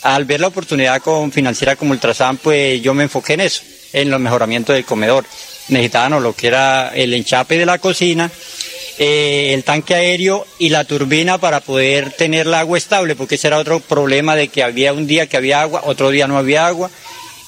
al 0.00 0.24
ver 0.24 0.40
la 0.40 0.46
oportunidad 0.46 1.02
con 1.02 1.30
financiera 1.30 1.76
como 1.76 1.90
Ultrasan, 1.90 2.38
pues 2.38 2.80
yo 2.80 2.94
me 2.94 3.02
enfoqué 3.02 3.34
en 3.34 3.42
eso, 3.42 3.60
en 3.92 4.08
los 4.08 4.18
mejoramientos 4.18 4.74
del 4.74 4.86
comedor. 4.86 5.26
Necesitábamos 5.68 6.22
lo 6.22 6.32
que 6.32 6.46
era 6.46 6.88
el 6.94 7.12
enchape 7.12 7.58
de 7.58 7.66
la 7.66 7.76
cocina, 7.76 8.30
eh, 8.96 9.50
el 9.52 9.62
tanque 9.62 9.94
aéreo 9.94 10.46
y 10.58 10.70
la 10.70 10.84
turbina 10.84 11.36
para 11.36 11.60
poder 11.60 12.12
tener 12.12 12.46
el 12.46 12.54
agua 12.54 12.78
estable, 12.78 13.14
porque 13.14 13.34
ese 13.34 13.48
era 13.48 13.58
otro 13.58 13.80
problema 13.80 14.36
de 14.36 14.48
que 14.48 14.62
había 14.62 14.94
un 14.94 15.06
día 15.06 15.26
que 15.26 15.36
había 15.36 15.60
agua, 15.60 15.82
otro 15.84 16.08
día 16.08 16.26
no 16.26 16.38
había 16.38 16.66
agua 16.66 16.90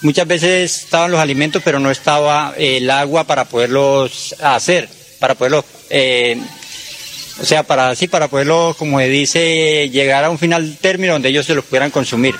Muchas 0.06 0.28
veces 0.28 0.84
estaban 0.84 1.10
los 1.10 1.18
alimentos, 1.18 1.60
pero 1.64 1.80
no 1.80 1.90
estaba 1.90 2.52
el 2.56 2.88
agua 2.90 3.24
para 3.24 3.44
poderlos 3.44 4.40
hacer, 4.40 4.84
para 5.20 5.34
poderlos, 5.34 5.64
eh, 5.90 6.36
o 7.40 7.44
sea, 7.44 7.64
para 7.64 7.88
así, 7.88 8.06
para 8.06 8.28
poderlos, 8.28 8.76
como 8.76 9.00
se 9.00 9.08
dice, 9.08 9.88
llegar 9.90 10.22
a 10.22 10.30
un 10.30 10.38
final 10.38 10.78
término 10.80 11.14
donde 11.14 11.30
ellos 11.30 11.44
se 11.44 11.56
los 11.56 11.64
pudieran 11.64 11.90
consumir. 11.90 12.36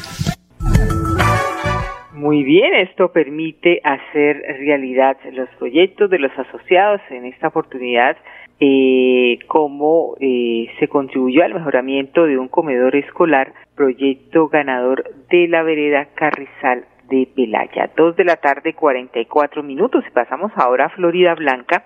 Muy 2.12 2.44
bien, 2.44 2.72
esto 2.72 3.10
permite 3.10 3.80
hacer 3.82 4.42
realidad 4.60 5.16
los 5.32 5.48
proyectos 5.58 6.08
de 6.08 6.20
los 6.20 6.30
asociados 6.38 7.00
en 7.10 7.24
esta 7.24 7.48
oportunidad, 7.48 8.16
eh, 8.60 9.40
como 9.48 10.16
eh, 10.20 10.68
se 10.78 10.86
contribuyó 10.86 11.42
al 11.42 11.54
mejoramiento 11.54 12.26
de 12.26 12.38
un 12.38 12.46
comedor 12.46 12.94
escolar, 12.94 13.54
proyecto 13.74 14.46
ganador 14.46 15.02
de 15.30 15.48
la 15.48 15.64
vereda 15.64 16.06
Carrizal 16.14 16.84
de 17.08 17.28
Pelaya. 17.34 17.90
Dos 17.96 18.16
de 18.16 18.24
la 18.24 18.36
tarde, 18.36 18.74
44 18.74 19.62
minutos. 19.62 20.04
Pasamos 20.12 20.52
ahora 20.56 20.86
a 20.86 20.90
Florida 20.90 21.34
Blanca 21.34 21.84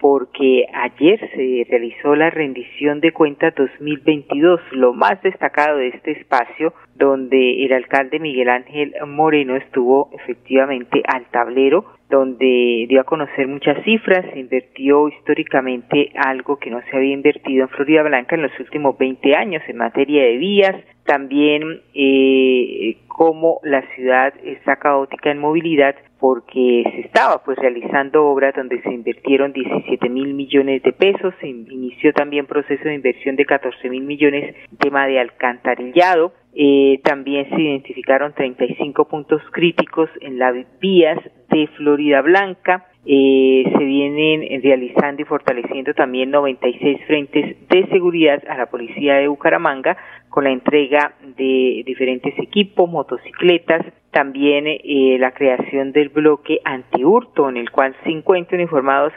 porque 0.00 0.64
ayer 0.72 1.20
se 1.34 1.66
realizó 1.68 2.16
la 2.16 2.30
rendición 2.30 3.00
de 3.00 3.12
cuentas 3.12 3.54
2022, 3.54 4.60
lo 4.72 4.94
más 4.94 5.20
destacado 5.22 5.76
de 5.76 5.88
este 5.88 6.12
espacio, 6.12 6.72
donde 6.94 7.64
el 7.64 7.72
alcalde 7.72 8.18
Miguel 8.18 8.48
Ángel 8.48 8.94
Moreno 9.06 9.56
estuvo 9.56 10.10
efectivamente 10.12 11.02
al 11.06 11.26
tablero, 11.26 11.84
donde 12.08 12.86
dio 12.88 13.02
a 13.02 13.04
conocer 13.04 13.46
muchas 13.46 13.82
cifras, 13.84 14.24
invirtió 14.34 15.08
históricamente 15.08 16.10
algo 16.16 16.58
que 16.58 16.70
no 16.70 16.80
se 16.90 16.96
había 16.96 17.12
invertido 17.12 17.64
en 17.64 17.68
Florida 17.68 18.02
Blanca 18.02 18.34
en 18.34 18.42
los 18.42 18.58
últimos 18.58 18.96
20 18.98 19.36
años 19.36 19.62
en 19.68 19.76
materia 19.76 20.24
de 20.24 20.38
vías, 20.38 20.76
también 21.10 21.82
eh, 21.92 22.96
cómo 23.08 23.58
la 23.64 23.82
ciudad 23.96 24.32
está 24.44 24.76
caótica 24.76 25.32
en 25.32 25.40
movilidad 25.40 25.96
porque 26.20 26.84
se 26.88 27.00
estaba 27.00 27.42
pues 27.42 27.58
realizando 27.58 28.26
obras 28.26 28.54
donde 28.54 28.80
se 28.82 28.92
invirtieron 28.92 29.52
17 29.52 30.08
mil 30.08 30.34
millones 30.34 30.84
de 30.84 30.92
pesos, 30.92 31.34
se 31.40 31.48
inició 31.48 32.12
también 32.12 32.46
proceso 32.46 32.84
de 32.84 32.94
inversión 32.94 33.34
de 33.34 33.44
14 33.44 33.90
mil 33.90 34.04
millones, 34.04 34.54
tema 34.78 35.08
de 35.08 35.18
alcantarillado, 35.18 36.32
Eh, 36.52 37.00
también 37.04 37.48
se 37.48 37.62
identificaron 37.62 38.32
35 38.34 39.04
puntos 39.06 39.40
críticos 39.52 40.10
en 40.20 40.40
las 40.40 40.54
vías 40.80 41.18
de 41.48 41.68
Florida 41.76 42.22
Blanca. 42.22 42.89
Eh, 43.06 43.64
se 43.78 43.84
vienen 43.84 44.62
realizando 44.62 45.22
y 45.22 45.24
fortaleciendo 45.24 45.94
también 45.94 46.30
96 46.30 47.00
frentes 47.06 47.56
de 47.68 47.86
seguridad 47.86 48.42
a 48.46 48.58
la 48.58 48.66
policía 48.66 49.14
de 49.14 49.28
Bucaramanga 49.28 49.96
con 50.28 50.44
la 50.44 50.50
entrega 50.50 51.14
de 51.36 51.82
diferentes 51.86 52.38
equipos, 52.38 52.90
motocicletas, 52.90 53.86
también 54.10 54.66
eh, 54.66 55.16
la 55.18 55.32
creación 55.32 55.92
del 55.92 56.10
bloque 56.10 56.60
antihurto 56.64 57.48
en 57.48 57.56
el 57.56 57.70
cual 57.70 57.96
50 58.04 58.54
uniformados 58.54 59.12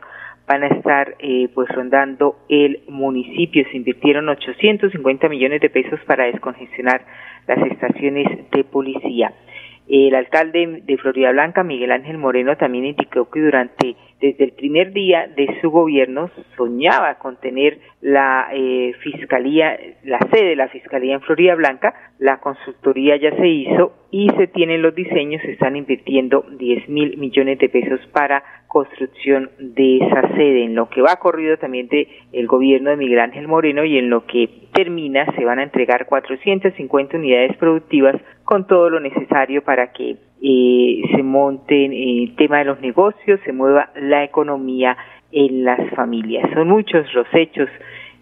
van 0.48 0.64
a 0.64 0.68
estar 0.68 1.16
eh, 1.20 1.50
pues 1.54 1.68
rondando 1.70 2.38
el 2.50 2.82
municipio. 2.88 3.66
Se 3.72 3.78
invirtieron 3.78 4.30
850 4.30 5.30
millones 5.30 5.62
de 5.62 5.70
pesos 5.70 6.00
para 6.06 6.26
descongestionar 6.26 7.06
las 7.48 7.60
estaciones 7.72 8.28
de 8.52 8.64
policía. 8.64 9.34
El 9.88 10.16
alcalde 10.16 10.82
de 10.86 10.98
Florida 10.98 11.32
Blanca, 11.32 11.64
Miguel 11.64 11.92
Ángel 11.92 12.18
Moreno, 12.18 12.56
también 12.56 12.86
indicó 12.86 13.30
que 13.30 13.42
durante 13.42 13.96
desde 14.24 14.46
el 14.46 14.54
primer 14.54 14.94
día 14.94 15.28
de 15.28 15.60
su 15.60 15.70
gobierno 15.70 16.32
soñaba 16.56 17.16
con 17.16 17.36
tener 17.42 17.80
la 18.00 18.48
eh, 18.54 18.94
fiscalía, 19.02 19.78
la 20.06 20.20
sede 20.32 20.50
de 20.50 20.56
la 20.56 20.70
fiscalía 20.70 21.16
en 21.16 21.22
Florida 21.22 21.56
Blanca. 21.56 21.94
La 22.20 22.40
consultoría 22.40 23.18
ya 23.18 23.36
se 23.36 23.48
hizo 23.48 23.92
y 24.12 24.30
se 24.38 24.48
tienen 24.48 24.82
los 24.82 24.96
diseños, 24.96 25.42
se 25.42 25.52
están 25.52 25.76
invirtiendo 25.76 26.46
10 26.58 26.88
mil 26.88 27.18
millones 27.18 27.60
de 27.60 27.68
pesos 27.68 28.00
para 28.14 28.44
construcción 28.74 29.52
de 29.60 29.98
esa 29.98 30.28
sede. 30.30 30.64
En 30.64 30.74
lo 30.74 30.90
que 30.90 31.04
va 31.04 31.18
corrido 31.18 31.58
también 31.58 31.88
de 31.90 32.08
el 32.34 32.48
gobierno 32.48 32.90
de 32.90 32.98
Miguel 32.98 33.20
Ángel 33.20 33.48
Moreno 33.48 33.86
y 33.86 34.00
en 34.00 34.10
lo 34.10 34.26
que 34.26 34.50
termina 34.74 35.28
se 35.38 35.46
van 35.46 35.60
a 35.60 35.64
entregar 35.64 36.08
450 36.08 37.18
unidades 37.18 37.56
productivas 37.58 38.16
con 38.44 38.66
todo 38.66 38.90
lo 38.90 39.00
necesario 39.00 39.64
para 39.64 39.94
que 39.94 40.18
eh, 40.42 41.02
se 41.16 41.22
monten 41.22 41.94
el 41.94 42.36
tema 42.36 42.58
de 42.58 42.66
los 42.66 42.82
negocios, 42.82 43.40
se 43.46 43.54
mueva 43.54 43.92
la 43.96 44.24
economía 44.24 44.98
en 45.32 45.64
las 45.64 45.92
familias. 45.92 46.50
Son 46.56 46.68
muchos 46.68 47.06
los 47.14 47.28
hechos 47.32 47.70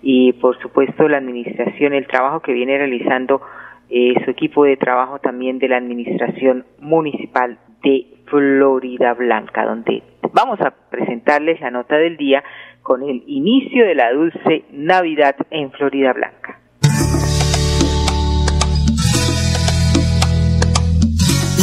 y 0.01 0.33
por 0.33 0.59
supuesto 0.59 1.07
la 1.07 1.17
administración, 1.17 1.93
el 1.93 2.07
trabajo 2.07 2.41
que 2.41 2.51
viene 2.51 2.77
realizando 2.77 3.41
eh, 3.89 4.15
su 4.25 4.31
equipo 4.31 4.65
de 4.65 4.75
trabajo 4.75 5.19
también 5.19 5.59
de 5.59 5.69
la 5.69 5.77
administración 5.77 6.65
municipal 6.79 7.57
de 7.83 8.05
Florida 8.25 9.13
Blanca, 9.13 9.65
donde 9.65 10.03
vamos 10.33 10.59
a 10.61 10.71
presentarles 10.89 11.59
la 11.61 11.71
nota 11.71 11.97
del 11.97 12.17
día 12.17 12.43
con 12.81 13.03
el 13.03 13.23
inicio 13.27 13.85
de 13.85 13.95
la 13.95 14.11
dulce 14.11 14.65
Navidad 14.71 15.35
en 15.49 15.71
Florida 15.71 16.13
Blanca. 16.13 16.50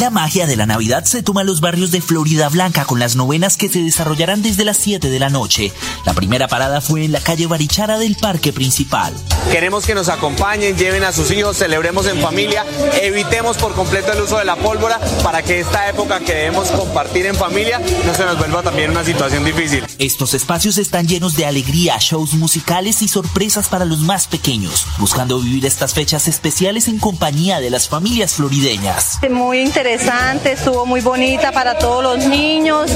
La 0.01 0.11
magia 0.11 0.47
de 0.47 0.55
la 0.55 0.65
Navidad 0.65 1.05
se 1.07 1.25
toma 1.25 1.41
en 1.41 1.49
los 1.49 1.61
barrios 1.61 1.91
de 1.91 2.01
Florida 2.01 2.49
Blanca 2.49 2.85
con 2.85 3.01
las 3.01 3.17
novenas 3.17 3.57
que 3.57 3.69
se 3.69 3.81
desarrollarán 3.81 4.43
desde 4.43 4.65
las 4.65 4.77
7 4.77 5.11
de 5.11 5.19
la 5.19 5.29
noche. 5.29 5.73
La 6.05 6.13
primera 6.13 6.47
parada 6.47 6.81
fue 6.81 7.05
en 7.05 7.11
la 7.11 7.21
calle 7.21 7.49
Barichara 7.49 7.99
del 7.99 8.15
parque 8.15 8.53
principal. 8.53 9.13
Queremos 9.51 9.87
que 9.87 9.97
nos 9.97 10.09
acompañen, 10.09 10.77
lleven 10.77 11.03
a 11.03 11.13
sus 11.13 11.33
hijos, 11.33 11.57
celebremos 11.57 12.07
en 12.07 12.21
familia, 12.21 12.65
evitemos 13.03 13.57
por 13.57 13.75
completo 13.75 14.13
el 14.13 14.21
uso 14.21 14.39
de 14.39 14.45
la 14.45 14.55
pólvora 14.55 15.01
para 15.25 15.43
que 15.43 15.59
esta 15.59 15.89
época 15.89 16.21
que 16.21 16.33
debemos 16.33 16.69
compartir 16.71 17.27
en 17.27 17.35
familia 17.35 17.81
no 18.07 18.15
se 18.15 18.25
nos 18.25 18.39
vuelva 18.39 18.63
también 18.63 18.91
una 18.91 19.03
situación 19.03 19.45
difícil. 19.45 19.85
Estos 19.99 20.33
espacios 20.33 20.79
están 20.79 21.09
llenos 21.09 21.35
de 21.35 21.47
alegría, 21.47 21.97
shows 21.99 22.35
musicales 22.35 23.03
y 23.03 23.09
sorpresas 23.09 23.69
para 23.69 23.85
los 23.85 23.99
más 23.99 24.29
pequeños, 24.29 24.87
buscando 24.99 25.41
vivir 25.41 25.67
estas 25.67 25.93
fechas 25.93 26.29
especiales 26.29 26.87
en 26.87 27.01
compañía 27.01 27.59
de 27.59 27.71
las 27.71 27.89
familias 27.89 28.35
florideñas. 28.35 29.19
Muy 29.29 29.59
interesante 29.61 29.88
interesante, 29.91 30.53
estuvo 30.53 30.85
muy 30.85 31.01
bonita 31.01 31.51
para 31.51 31.79
todos 31.79 32.03
los 32.03 32.27
niños, 32.27 32.91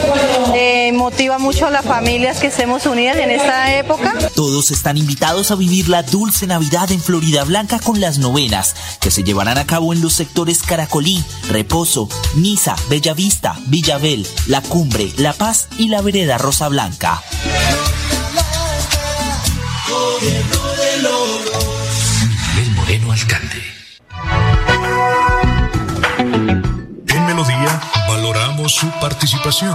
eh, 0.55 0.93
motiva 0.93 1.39
mucho 1.39 1.67
a 1.67 1.71
las 1.71 1.87
familias 1.87 2.39
que 2.39 2.49
estemos 2.49 2.85
unidas 2.85 3.17
en 3.17 3.31
esta 3.31 3.75
época. 3.79 4.15
Todos 4.35 4.71
están 4.71 4.99
invitados 4.99 5.51
a 5.51 5.55
vivir 5.55 5.89
la 5.89 6.03
dulce 6.03 6.47
Navidad 6.47 6.93
en 6.93 7.01
Florida 7.01 7.45
Blanca 7.45 7.79
con 7.79 7.99
las 7.99 8.19
novenas, 8.19 8.75
que 9.01 9.11
se 9.11 9.25
llevarán 9.25 9.57
a 9.57 9.67
cabo 9.67 9.95
en 9.95 10.03
los 10.03 10.13
sectores 10.13 10.63
Caracolí, 10.63 11.25
Reposo, 11.49 12.11
Niza, 12.35 12.77
Bellavista, 12.91 13.57
Villabel, 13.69 14.27
La 14.47 14.61
Cumbre, 14.61 15.15
La 15.17 15.33
Paz 15.33 15.69
y 15.79 15.89
la 15.89 16.03
Vereda 16.03 16.37
Rosa 16.37 16.69
Blanca. 16.69 17.23
Miguel 22.55 22.71
Moreno, 22.77 23.13
alcalde. 23.13 23.72
Melodía 27.33 27.81
valoramos 28.07 28.75
su 28.75 28.91
participación. 29.01 29.75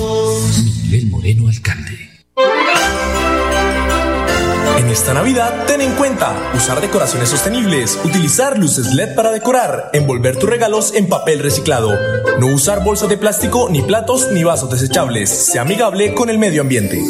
Esta 4.91 5.13
Navidad, 5.13 5.65
ten 5.67 5.79
en 5.79 5.93
cuenta 5.93 6.51
usar 6.53 6.81
decoraciones 6.81 7.29
sostenibles, 7.29 7.97
utilizar 8.03 8.59
luces 8.59 8.93
LED 8.93 9.15
para 9.15 9.31
decorar, 9.31 9.89
envolver 9.93 10.37
tus 10.37 10.49
regalos 10.49 10.93
en 10.93 11.07
papel 11.07 11.39
reciclado, 11.39 11.97
no 12.39 12.47
usar 12.47 12.83
bolsas 12.83 13.07
de 13.07 13.17
plástico, 13.17 13.69
ni 13.69 13.81
platos, 13.81 14.31
ni 14.31 14.43
vasos 14.43 14.69
desechables. 14.69 15.29
Sea 15.29 15.61
amigable 15.61 16.13
con 16.13 16.29
el 16.29 16.37
medio 16.37 16.61
ambiente. 16.61 17.01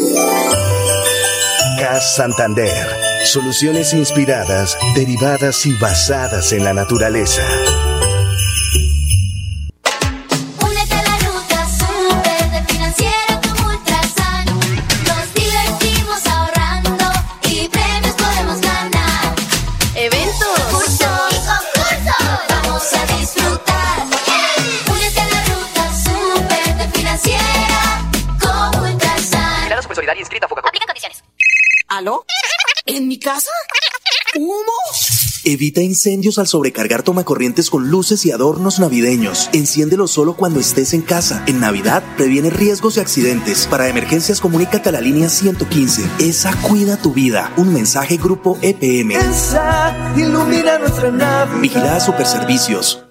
CAS 1.80 2.15
Santander. 2.15 2.72
Soluciones 3.26 3.94
inspiradas, 3.94 4.78
derivadas 4.96 5.65
y 5.65 5.74
basadas 5.74 6.52
en 6.54 6.63
la 6.63 6.74
naturaleza. 6.74 7.41
Evita 35.43 35.82
incendios 35.82 36.38
al 36.38 36.47
sobrecargar 36.47 37.01
tomacorrientes 37.01 37.69
con 37.69 37.89
luces 37.89 38.25
y 38.25 38.32
adornos 38.32 38.80
navideños. 38.80 39.49
Enciéndelo 39.54 40.08
solo 40.08 40.36
cuando 40.36 40.60
estés 40.60 40.93
en 40.93 41.01
casa. 41.01 41.43
En 41.47 41.60
Navidad 41.60 42.04
previene 42.15 42.49
riesgos 42.49 42.97
y 42.97 42.99
accidentes. 42.99 43.67
Para 43.67 43.89
emergencias 43.89 44.39
comunícate 44.39 44.89
a 44.89 44.91
la 44.91 45.01
línea 45.01 45.30
115. 45.30 46.04
Esa 46.19 46.54
cuida 46.62 46.97
tu 46.97 47.13
vida. 47.13 47.51
Un 47.58 47.73
mensaje 47.73 48.17
grupo 48.17 48.58
EPM. 48.62 49.12
Esa 49.13 50.13
ilumina 50.15 50.77
nuestra 50.77 51.12
Navidad. 51.12 51.60
Vigilada 51.60 51.99
Superservicios. 51.99 53.11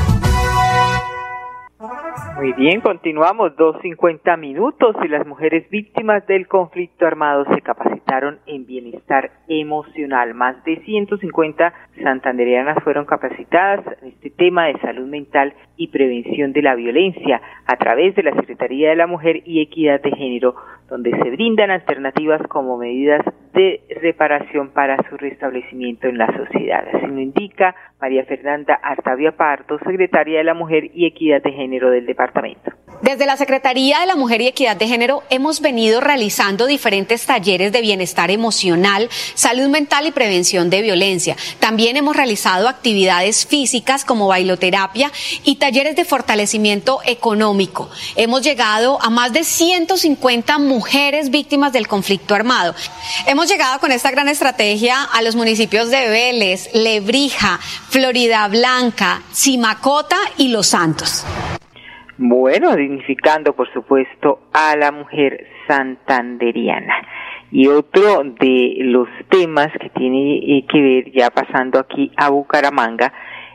Muy 2.41 2.53
bien, 2.53 2.81
continuamos 2.81 3.55
2.50 3.55 4.35
minutos 4.39 4.95
y 5.03 5.07
las 5.07 5.27
mujeres 5.27 5.69
víctimas 5.69 6.25
del 6.25 6.47
conflicto 6.47 7.05
armado 7.05 7.45
se 7.53 7.61
capacitaron 7.61 8.39
en 8.47 8.65
bienestar 8.65 9.29
emocional. 9.47 10.33
Más 10.33 10.55
de 10.63 10.77
150 10.83 11.71
santanderianas 12.01 12.83
fueron 12.83 13.05
capacitadas 13.05 13.85
en 14.01 14.07
este 14.07 14.31
tema 14.31 14.65
de 14.65 14.79
salud 14.79 15.05
mental 15.05 15.53
y 15.77 15.89
prevención 15.89 16.51
de 16.51 16.63
la 16.63 16.73
violencia 16.73 17.39
a 17.67 17.75
través 17.75 18.15
de 18.15 18.23
la 18.23 18.33
Secretaría 18.33 18.89
de 18.89 18.95
la 18.95 19.05
Mujer 19.05 19.43
y 19.45 19.61
Equidad 19.61 20.01
de 20.01 20.09
Género, 20.09 20.55
donde 20.91 21.11
se 21.11 21.29
brindan 21.29 21.71
alternativas 21.71 22.41
como 22.49 22.77
medidas 22.77 23.25
de 23.53 23.81
reparación 24.01 24.71
para 24.71 24.97
su 25.09 25.15
restablecimiento 25.15 26.07
en 26.07 26.17
la 26.17 26.27
sociedad. 26.27 26.83
Así 26.93 27.07
lo 27.07 27.21
indica 27.21 27.73
María 28.01 28.25
Fernanda 28.25 28.73
Artavia 28.73 29.31
Parto, 29.31 29.79
secretaria 29.79 30.39
de 30.39 30.43
la 30.43 30.53
Mujer 30.53 30.91
y 30.93 31.05
Equidad 31.05 31.41
de 31.41 31.51
Género 31.53 31.91
del 31.91 32.05
departamento. 32.05 32.71
Desde 33.01 33.25
la 33.25 33.37
Secretaría 33.37 33.99
de 34.01 34.05
la 34.05 34.15
Mujer 34.15 34.41
y 34.41 34.47
Equidad 34.47 34.75
de 34.75 34.87
Género 34.87 35.23
hemos 35.29 35.61
venido 35.61 36.01
realizando 36.01 36.67
diferentes 36.67 37.25
talleres 37.25 37.71
de 37.71 37.81
bienestar 37.81 38.29
emocional, 38.29 39.07
salud 39.33 39.69
mental 39.69 40.07
y 40.07 40.11
prevención 40.11 40.69
de 40.69 40.81
violencia. 40.81 41.35
También 41.59 41.97
hemos 41.97 42.15
realizado 42.15 42.67
actividades 42.67 43.47
físicas 43.47 44.03
como 44.05 44.27
bailoterapia 44.27 45.09
y 45.43 45.55
talleres 45.55 45.95
de 45.95 46.05
fortalecimiento 46.05 46.99
económico. 47.05 47.89
Hemos 48.17 48.43
llegado 48.43 49.01
a 49.01 49.09
más 49.09 49.33
de 49.33 49.45
150 49.45 50.59
mujeres 50.59 50.80
víctimas 51.31 51.73
del 51.73 51.87
conflicto 51.87 52.35
armado. 52.35 52.73
Hemos 53.27 53.49
llegado 53.49 53.79
con 53.79 53.91
esta 53.91 54.11
gran 54.11 54.27
estrategia 54.27 54.95
a 55.03 55.21
los 55.21 55.35
municipios 55.35 55.89
de 55.89 56.09
Vélez, 56.09 56.69
Lebrija, 56.73 57.57
Florida 57.89 58.47
Blanca, 58.47 59.21
Simacota 59.31 60.17
y 60.37 60.51
Los 60.51 60.67
Santos. 60.67 61.25
Bueno, 62.17 62.75
dignificando, 62.75 63.53
por 63.53 63.71
supuesto, 63.73 64.41
a 64.53 64.75
la 64.75 64.91
mujer 64.91 65.47
santanderiana. 65.67 66.93
Y 67.51 67.67
otro 67.67 68.23
de 68.23 68.75
los 68.79 69.07
temas 69.29 69.67
que 69.79 69.89
tiene 69.89 70.37
eh, 70.37 70.65
que 70.71 70.81
ver, 70.81 71.11
ya 71.11 71.29
pasando 71.31 71.79
aquí 71.79 72.11
a 72.15 72.29
Bucaramanga, 72.29 73.11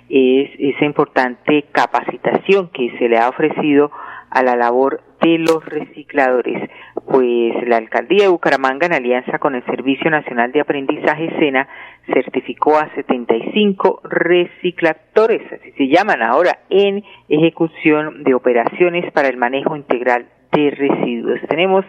es 0.08 0.50
esa 0.58 0.84
importante 0.84 1.64
capacitación 1.72 2.68
que 2.68 2.96
se 2.98 3.08
le 3.08 3.18
ha 3.18 3.28
ofrecido 3.28 3.90
a 4.30 4.42
la 4.42 4.56
labor 4.56 5.00
de 5.20 5.38
los 5.38 5.64
recicladores. 5.64 6.68
Pues 7.08 7.54
la 7.66 7.76
alcaldía 7.76 8.24
de 8.24 8.28
Bucaramanga, 8.28 8.86
en 8.86 8.92
alianza 8.92 9.38
con 9.38 9.54
el 9.54 9.64
Servicio 9.64 10.10
Nacional 10.10 10.50
de 10.52 10.60
Aprendizaje 10.60 11.30
SENA, 11.38 11.68
certificó 12.12 12.76
a 12.78 12.92
75 12.94 14.00
recicladores, 14.04 15.42
así 15.52 15.72
se 15.72 15.88
llaman 15.88 16.22
ahora, 16.22 16.58
en 16.68 17.04
ejecución 17.28 18.24
de 18.24 18.34
operaciones 18.34 19.10
para 19.12 19.28
el 19.28 19.36
manejo 19.36 19.76
integral 19.76 20.26
de 20.52 20.70
residuos. 20.70 21.40
Tenemos 21.48 21.84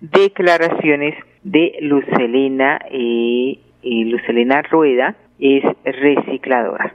declaraciones 0.00 1.14
de 1.42 1.76
Lucelena, 1.80 2.80
eh, 2.90 3.58
eh, 3.82 4.04
Lucelena 4.06 4.62
Rueda, 4.62 5.16
es 5.38 5.64
recicladora. 5.84 6.94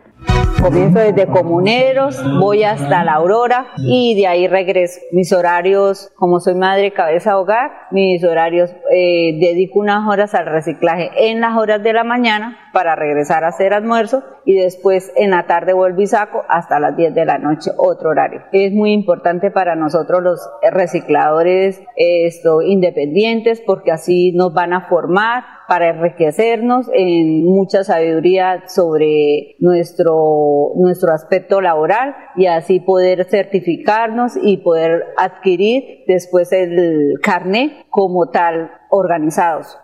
Comienzo 0.61 0.99
desde 0.99 1.27
Comuneros, 1.27 2.21
voy 2.39 2.63
hasta 2.63 3.03
La 3.03 3.13
Aurora 3.13 3.67
y 3.77 4.15
de 4.15 4.27
ahí 4.27 4.47
regreso. 4.47 4.99
Mis 5.11 5.31
horarios, 5.31 6.11
como 6.15 6.39
soy 6.39 6.55
madre 6.55 6.93
cabeza 6.93 7.37
hogar, 7.37 7.71
mis 7.91 8.23
horarios 8.23 8.71
eh, 8.91 9.37
dedico 9.39 9.79
unas 9.79 10.07
horas 10.07 10.33
al 10.35 10.45
reciclaje 10.45 11.09
en 11.29 11.41
las 11.41 11.57
horas 11.57 11.81
de 11.83 11.93
la 11.93 12.03
mañana 12.03 12.57
para 12.73 12.95
regresar 12.95 13.43
a 13.43 13.49
hacer 13.49 13.73
almuerzo 13.73 14.23
y 14.45 14.55
después 14.55 15.11
en 15.15 15.31
la 15.31 15.47
tarde 15.47 15.73
vuelvo 15.73 16.01
y 16.01 16.07
saco 16.07 16.43
hasta 16.47 16.79
las 16.79 16.95
10 16.95 17.13
de 17.13 17.25
la 17.25 17.37
noche, 17.37 17.71
otro 17.77 18.09
horario. 18.09 18.41
Es 18.51 18.71
muy 18.71 18.93
importante 18.93 19.51
para 19.51 19.75
nosotros 19.75 20.21
los 20.21 20.49
recicladores 20.71 21.81
esto, 21.95 22.61
independientes 22.61 23.61
porque 23.65 23.91
así 23.91 24.31
nos 24.33 24.53
van 24.53 24.73
a 24.73 24.87
formar 24.87 25.43
para 25.67 25.89
enriquecernos 25.89 26.89
en 26.93 27.43
mucha 27.43 27.83
sabiduría 27.83 28.63
sobre 28.67 29.55
nuestro, 29.59 30.71
nuestro 30.75 31.11
aspecto 31.11 31.59
laboral 31.61 32.15
y 32.37 32.45
así 32.45 32.79
poder 32.79 33.25
certificarnos 33.25 34.33
y 34.41 34.57
poder 34.57 35.03
adquirir 35.17 36.03
después 36.07 36.51
el 36.53 37.15
carnet 37.21 37.71
como 37.97 38.27
tal 38.27 38.69
organizados. 38.91 39.75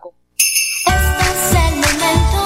Este 0.86 1.24
es 1.32 1.54
el 1.56 1.76
momento, 1.78 2.46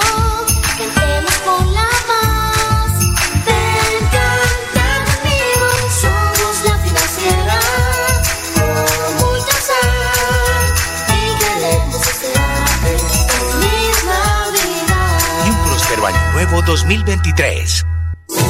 cantemos 0.78 1.36
con 1.44 1.74
la 1.74 1.90
más. 2.08 2.98
Ven, 3.44 4.00
canta 4.08 4.88
conmigo, 5.04 5.68
somos 6.00 6.64
la 6.64 6.74
financiera, 6.78 7.58
con 8.54 9.12
mucha 9.20 9.56
sal, 9.68 10.64
y 11.10 11.36
queremos 11.36 12.00
esperarte 12.00 12.88
feliz 13.28 13.98
Navidad. 14.06 15.20
Y 15.44 15.50
un 15.50 15.56
próspero 15.66 16.06
año 16.06 16.32
nuevo 16.32 16.62
2023. 16.62 17.84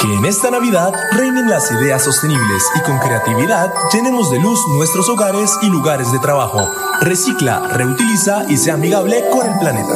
Que 0.00 0.14
en 0.14 0.24
esta 0.24 0.50
Navidad 0.50 0.92
reinen 1.12 1.48
las 1.48 1.70
ideas 1.70 2.04
sostenibles 2.04 2.62
y 2.76 2.80
con 2.80 2.98
creatividad 2.98 3.72
llenemos 3.92 4.30
de 4.30 4.38
luz 4.38 4.60
nuestros 4.68 5.08
hogares 5.08 5.50
y 5.62 5.66
lugares 5.66 6.12
de 6.12 6.18
trabajo. 6.18 6.70
Recicla, 7.00 7.60
reutiliza 7.72 8.44
y 8.48 8.56
sea 8.56 8.74
amigable 8.74 9.24
con 9.30 9.46
el 9.46 9.58
planeta. 9.58 9.94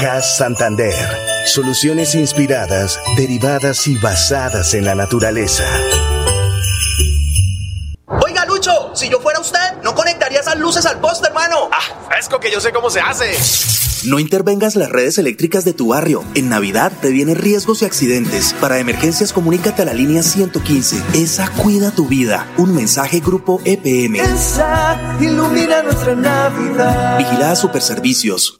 Gas 0.00 0.38
Santander. 0.38 0.94
Soluciones 1.46 2.14
inspiradas, 2.14 2.98
derivadas 3.16 3.86
y 3.86 3.98
basadas 3.98 4.72
en 4.74 4.84
la 4.84 4.94
naturaleza. 4.94 5.64
Oiga, 8.06 8.46
Lucho, 8.46 8.94
si 8.94 9.08
yo 9.08 9.20
fuera 9.20 9.40
usted, 9.40 9.58
no 9.82 9.94
conectaría 9.94 10.40
esas 10.40 10.56
luces 10.56 10.86
al 10.86 11.00
poste, 11.00 11.28
hermano. 11.28 11.68
Ah, 11.72 12.08
fresco 12.08 12.38
que 12.40 12.50
yo 12.50 12.60
sé 12.60 12.72
cómo 12.72 12.88
se 12.88 13.00
hace. 13.00 13.34
No 14.06 14.18
intervengas 14.18 14.76
las 14.76 14.88
redes 14.90 15.18
eléctricas 15.18 15.64
de 15.64 15.74
tu 15.74 15.88
barrio. 15.88 16.24
En 16.34 16.48
Navidad 16.48 16.92
previene 17.00 17.34
riesgos 17.34 17.82
y 17.82 17.84
accidentes. 17.84 18.54
Para 18.60 18.78
emergencias, 18.78 19.32
comunícate 19.32 19.82
a 19.82 19.84
la 19.84 19.94
línea 19.94 20.22
115. 20.22 21.02
Esa 21.14 21.50
cuida 21.50 21.90
tu 21.90 22.06
vida. 22.08 22.50
Un 22.56 22.74
mensaje 22.74 23.20
Grupo 23.20 23.60
EPM. 23.64 24.16
Esa 24.16 25.18
ilumina 25.20 25.82
nuestra 25.82 26.14
Navidad. 26.14 27.18
Vigilada 27.18 27.56
Superservicios. 27.56 28.59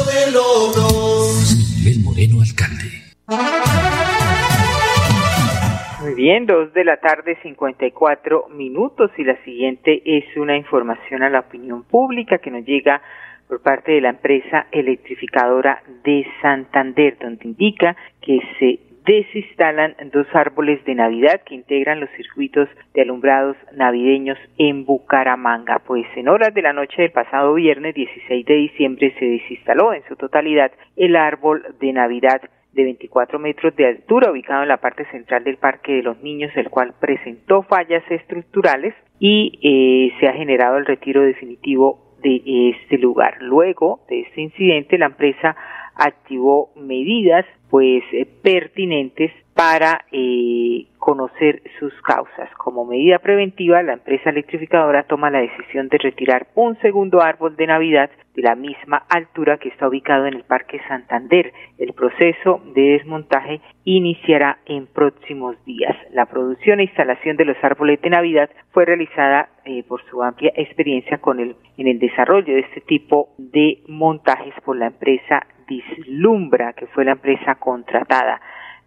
Muy 6.01 6.15
bien, 6.15 6.45
dos 6.45 6.73
de 6.73 6.83
la 6.83 6.97
tarde, 6.97 7.37
54 7.43 8.49
minutos 8.49 9.09
y 9.17 9.23
la 9.23 9.41
siguiente 9.43 10.01
es 10.03 10.25
una 10.35 10.57
información 10.57 11.23
a 11.23 11.29
la 11.29 11.39
opinión 11.39 11.83
pública 11.83 12.39
que 12.39 12.51
nos 12.51 12.65
llega 12.65 13.01
por 13.47 13.61
parte 13.61 13.93
de 13.93 14.01
la 14.01 14.09
empresa 14.09 14.67
electrificadora 14.71 15.81
de 16.03 16.27
Santander, 16.41 17.17
donde 17.19 17.47
indica 17.47 17.95
que 18.21 18.41
se 18.59 18.79
desinstalan 19.05 19.95
dos 20.11 20.27
árboles 20.33 20.83
de 20.83 20.95
Navidad 20.95 21.41
que 21.45 21.55
integran 21.55 22.01
los 22.01 22.09
circuitos 22.17 22.67
de 22.93 23.01
alumbrados 23.01 23.55
navideños 23.73 24.37
en 24.57 24.85
Bucaramanga. 24.85 25.79
Pues 25.79 26.05
en 26.15 26.27
horas 26.27 26.53
de 26.53 26.63
la 26.63 26.73
noche 26.73 27.01
del 27.01 27.11
pasado 27.11 27.53
viernes 27.53 27.95
16 27.95 28.45
de 28.45 28.53
diciembre 28.55 29.15
se 29.17 29.25
desinstaló 29.25 29.93
en 29.93 30.03
su 30.09 30.17
totalidad 30.17 30.71
el 30.97 31.15
árbol 31.15 31.63
de 31.79 31.93
Navidad 31.93 32.41
de 32.73 32.83
24 32.83 33.39
metros 33.39 33.75
de 33.75 33.87
altura 33.87 34.31
ubicado 34.31 34.63
en 34.63 34.69
la 34.69 34.77
parte 34.77 35.05
central 35.11 35.43
del 35.43 35.57
Parque 35.57 35.93
de 35.93 36.03
los 36.03 36.21
Niños, 36.21 36.51
el 36.55 36.69
cual 36.69 36.93
presentó 36.99 37.63
fallas 37.63 38.03
estructurales 38.09 38.93
y 39.19 39.59
eh, 39.61 40.19
se 40.19 40.27
ha 40.27 40.33
generado 40.33 40.77
el 40.77 40.85
retiro 40.85 41.21
definitivo 41.21 42.15
de 42.23 42.69
este 42.69 42.97
lugar. 42.97 43.37
Luego 43.41 44.01
de 44.09 44.21
este 44.21 44.41
incidente, 44.41 44.97
la 44.97 45.07
empresa 45.07 45.55
activó 45.95 46.71
medidas 46.75 47.45
pues 47.69 48.03
eh, 48.11 48.25
pertinentes 48.41 49.31
para 49.53 50.05
eh, 50.11 50.87
conocer 50.97 51.61
sus 51.79 51.93
causas. 52.01 52.49
Como 52.57 52.85
medida 52.85 53.19
preventiva, 53.19 53.83
la 53.83 53.93
empresa 53.93 54.29
electrificadora 54.29 55.03
toma 55.03 55.29
la 55.29 55.41
decisión 55.41 55.89
de 55.89 55.97
retirar 55.97 56.47
un 56.55 56.79
segundo 56.79 57.21
árbol 57.21 57.55
de 57.55 57.67
Navidad 57.67 58.09
de 58.35 58.43
la 58.43 58.55
misma 58.55 59.03
altura 59.09 59.57
que 59.57 59.69
está 59.69 59.87
ubicado 59.87 60.25
en 60.25 60.35
el 60.35 60.43
Parque 60.43 60.79
Santander. 60.87 61.51
El 61.77 61.93
proceso 61.93 62.61
de 62.73 62.81
desmontaje 62.93 63.59
iniciará 63.83 64.59
en 64.65 64.87
próximos 64.87 65.57
días. 65.65 65.95
La 66.11 66.27
producción 66.27 66.79
e 66.79 66.83
instalación 66.83 67.35
de 67.35 67.45
los 67.45 67.57
árboles 67.61 68.01
de 68.01 68.09
Navidad 68.09 68.49
fue 68.71 68.85
realizada 68.85 69.49
eh, 69.65 69.83
por 69.83 70.01
su 70.09 70.23
amplia 70.23 70.53
experiencia 70.55 71.17
con 71.17 71.39
el, 71.39 71.55
en 71.77 71.87
el 71.87 71.99
desarrollo 71.99 72.53
de 72.53 72.61
este 72.61 72.81
tipo 72.81 73.29
de 73.37 73.79
montajes 73.87 74.53
por 74.63 74.77
la 74.77 74.87
empresa 74.87 75.45
Dislumbra, 75.67 76.73
que 76.73 76.87
fue 76.87 77.05
la 77.05 77.13
empresa 77.13 77.55
contratada. 77.55 78.41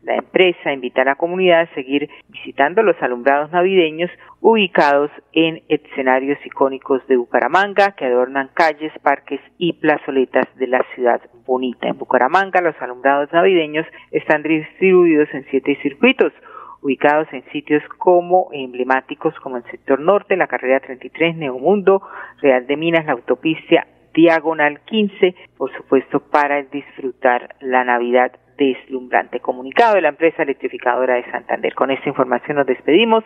La 0.05 0.17
empresa 0.17 0.71
invita 0.71 1.01
a 1.01 1.07
la 1.07 1.14
comunidad 1.14 1.62
a 1.62 1.75
seguir 1.75 2.11
visitando 2.29 2.83
los 2.83 3.01
alumbrados 3.01 3.51
navideños 3.53 4.11
ubicados 4.40 5.11
en 5.33 5.62
escenarios 5.69 6.38
icónicos 6.45 7.07
de 7.07 7.17
Bucaramanga 7.17 7.93
que 7.93 8.05
adornan 8.05 8.51
calles, 8.53 8.93
parques 9.03 9.40
y 9.57 9.73
plazoletas 9.73 10.47
de 10.57 10.67
la 10.67 10.85
ciudad 10.95 11.23
bonita. 11.47 11.88
En 11.88 11.97
Bucaramanga 11.97 12.61
los 12.61 12.75
alumbrados 12.83 13.33
navideños 13.33 13.87
están 14.11 14.43
distribuidos 14.43 15.29
en 15.33 15.47
siete 15.51 15.79
circuitos 15.81 16.35
ubicados 16.83 17.27
en 17.33 17.43
sitios 17.51 17.83
como 17.97 18.51
emblemáticos 18.53 19.35
como 19.40 19.57
el 19.57 19.64
sector 19.71 19.99
norte, 20.01 20.37
la 20.37 20.49
carrera 20.49 20.81
33, 20.81 21.35
Neomundo, 21.37 22.03
Real 22.43 22.67
de 22.67 22.77
Minas, 22.77 23.07
la 23.07 23.12
autopista 23.12 23.87
Diagonal 24.12 24.81
15, 24.85 25.35
por 25.57 25.75
supuesto 25.75 26.21
para 26.21 26.62
disfrutar 26.62 27.57
la 27.61 27.85
Navidad 27.85 28.33
deslumbrante. 28.57 29.40
Comunicado 29.40 29.95
de 29.95 30.03
la 30.03 30.09
empresa 30.09 30.43
electrificadora 30.43 31.14
de 31.14 31.31
Santander. 31.31 31.75
Con 31.75 31.90
esta 31.90 32.09
información 32.09 32.57
nos 32.57 32.67
despedimos. 32.67 33.25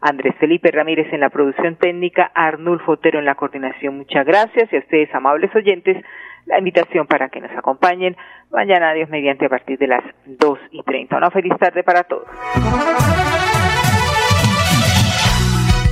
Andrés 0.00 0.34
Felipe 0.38 0.70
Ramírez 0.70 1.12
en 1.12 1.20
la 1.20 1.30
producción 1.30 1.76
técnica, 1.76 2.30
Arnulfo 2.34 2.92
Otero 2.92 3.18
en 3.18 3.24
la 3.24 3.34
coordinación. 3.34 3.98
Muchas 3.98 4.24
gracias 4.24 4.72
y 4.72 4.76
a 4.76 4.78
ustedes, 4.78 5.12
amables 5.12 5.54
oyentes, 5.56 6.04
la 6.46 6.58
invitación 6.58 7.06
para 7.06 7.28
que 7.28 7.40
nos 7.40 7.50
acompañen 7.50 8.16
mañana, 8.50 8.94
Dios 8.94 9.10
mediante, 9.10 9.46
a 9.46 9.48
partir 9.48 9.78
de 9.78 9.88
las 9.88 10.04
2 10.26 10.58
y 10.70 10.82
30. 10.82 11.16
Una 11.16 11.30
feliz 11.30 11.52
tarde 11.58 11.82
para 11.82 12.04
todos. 12.04 12.28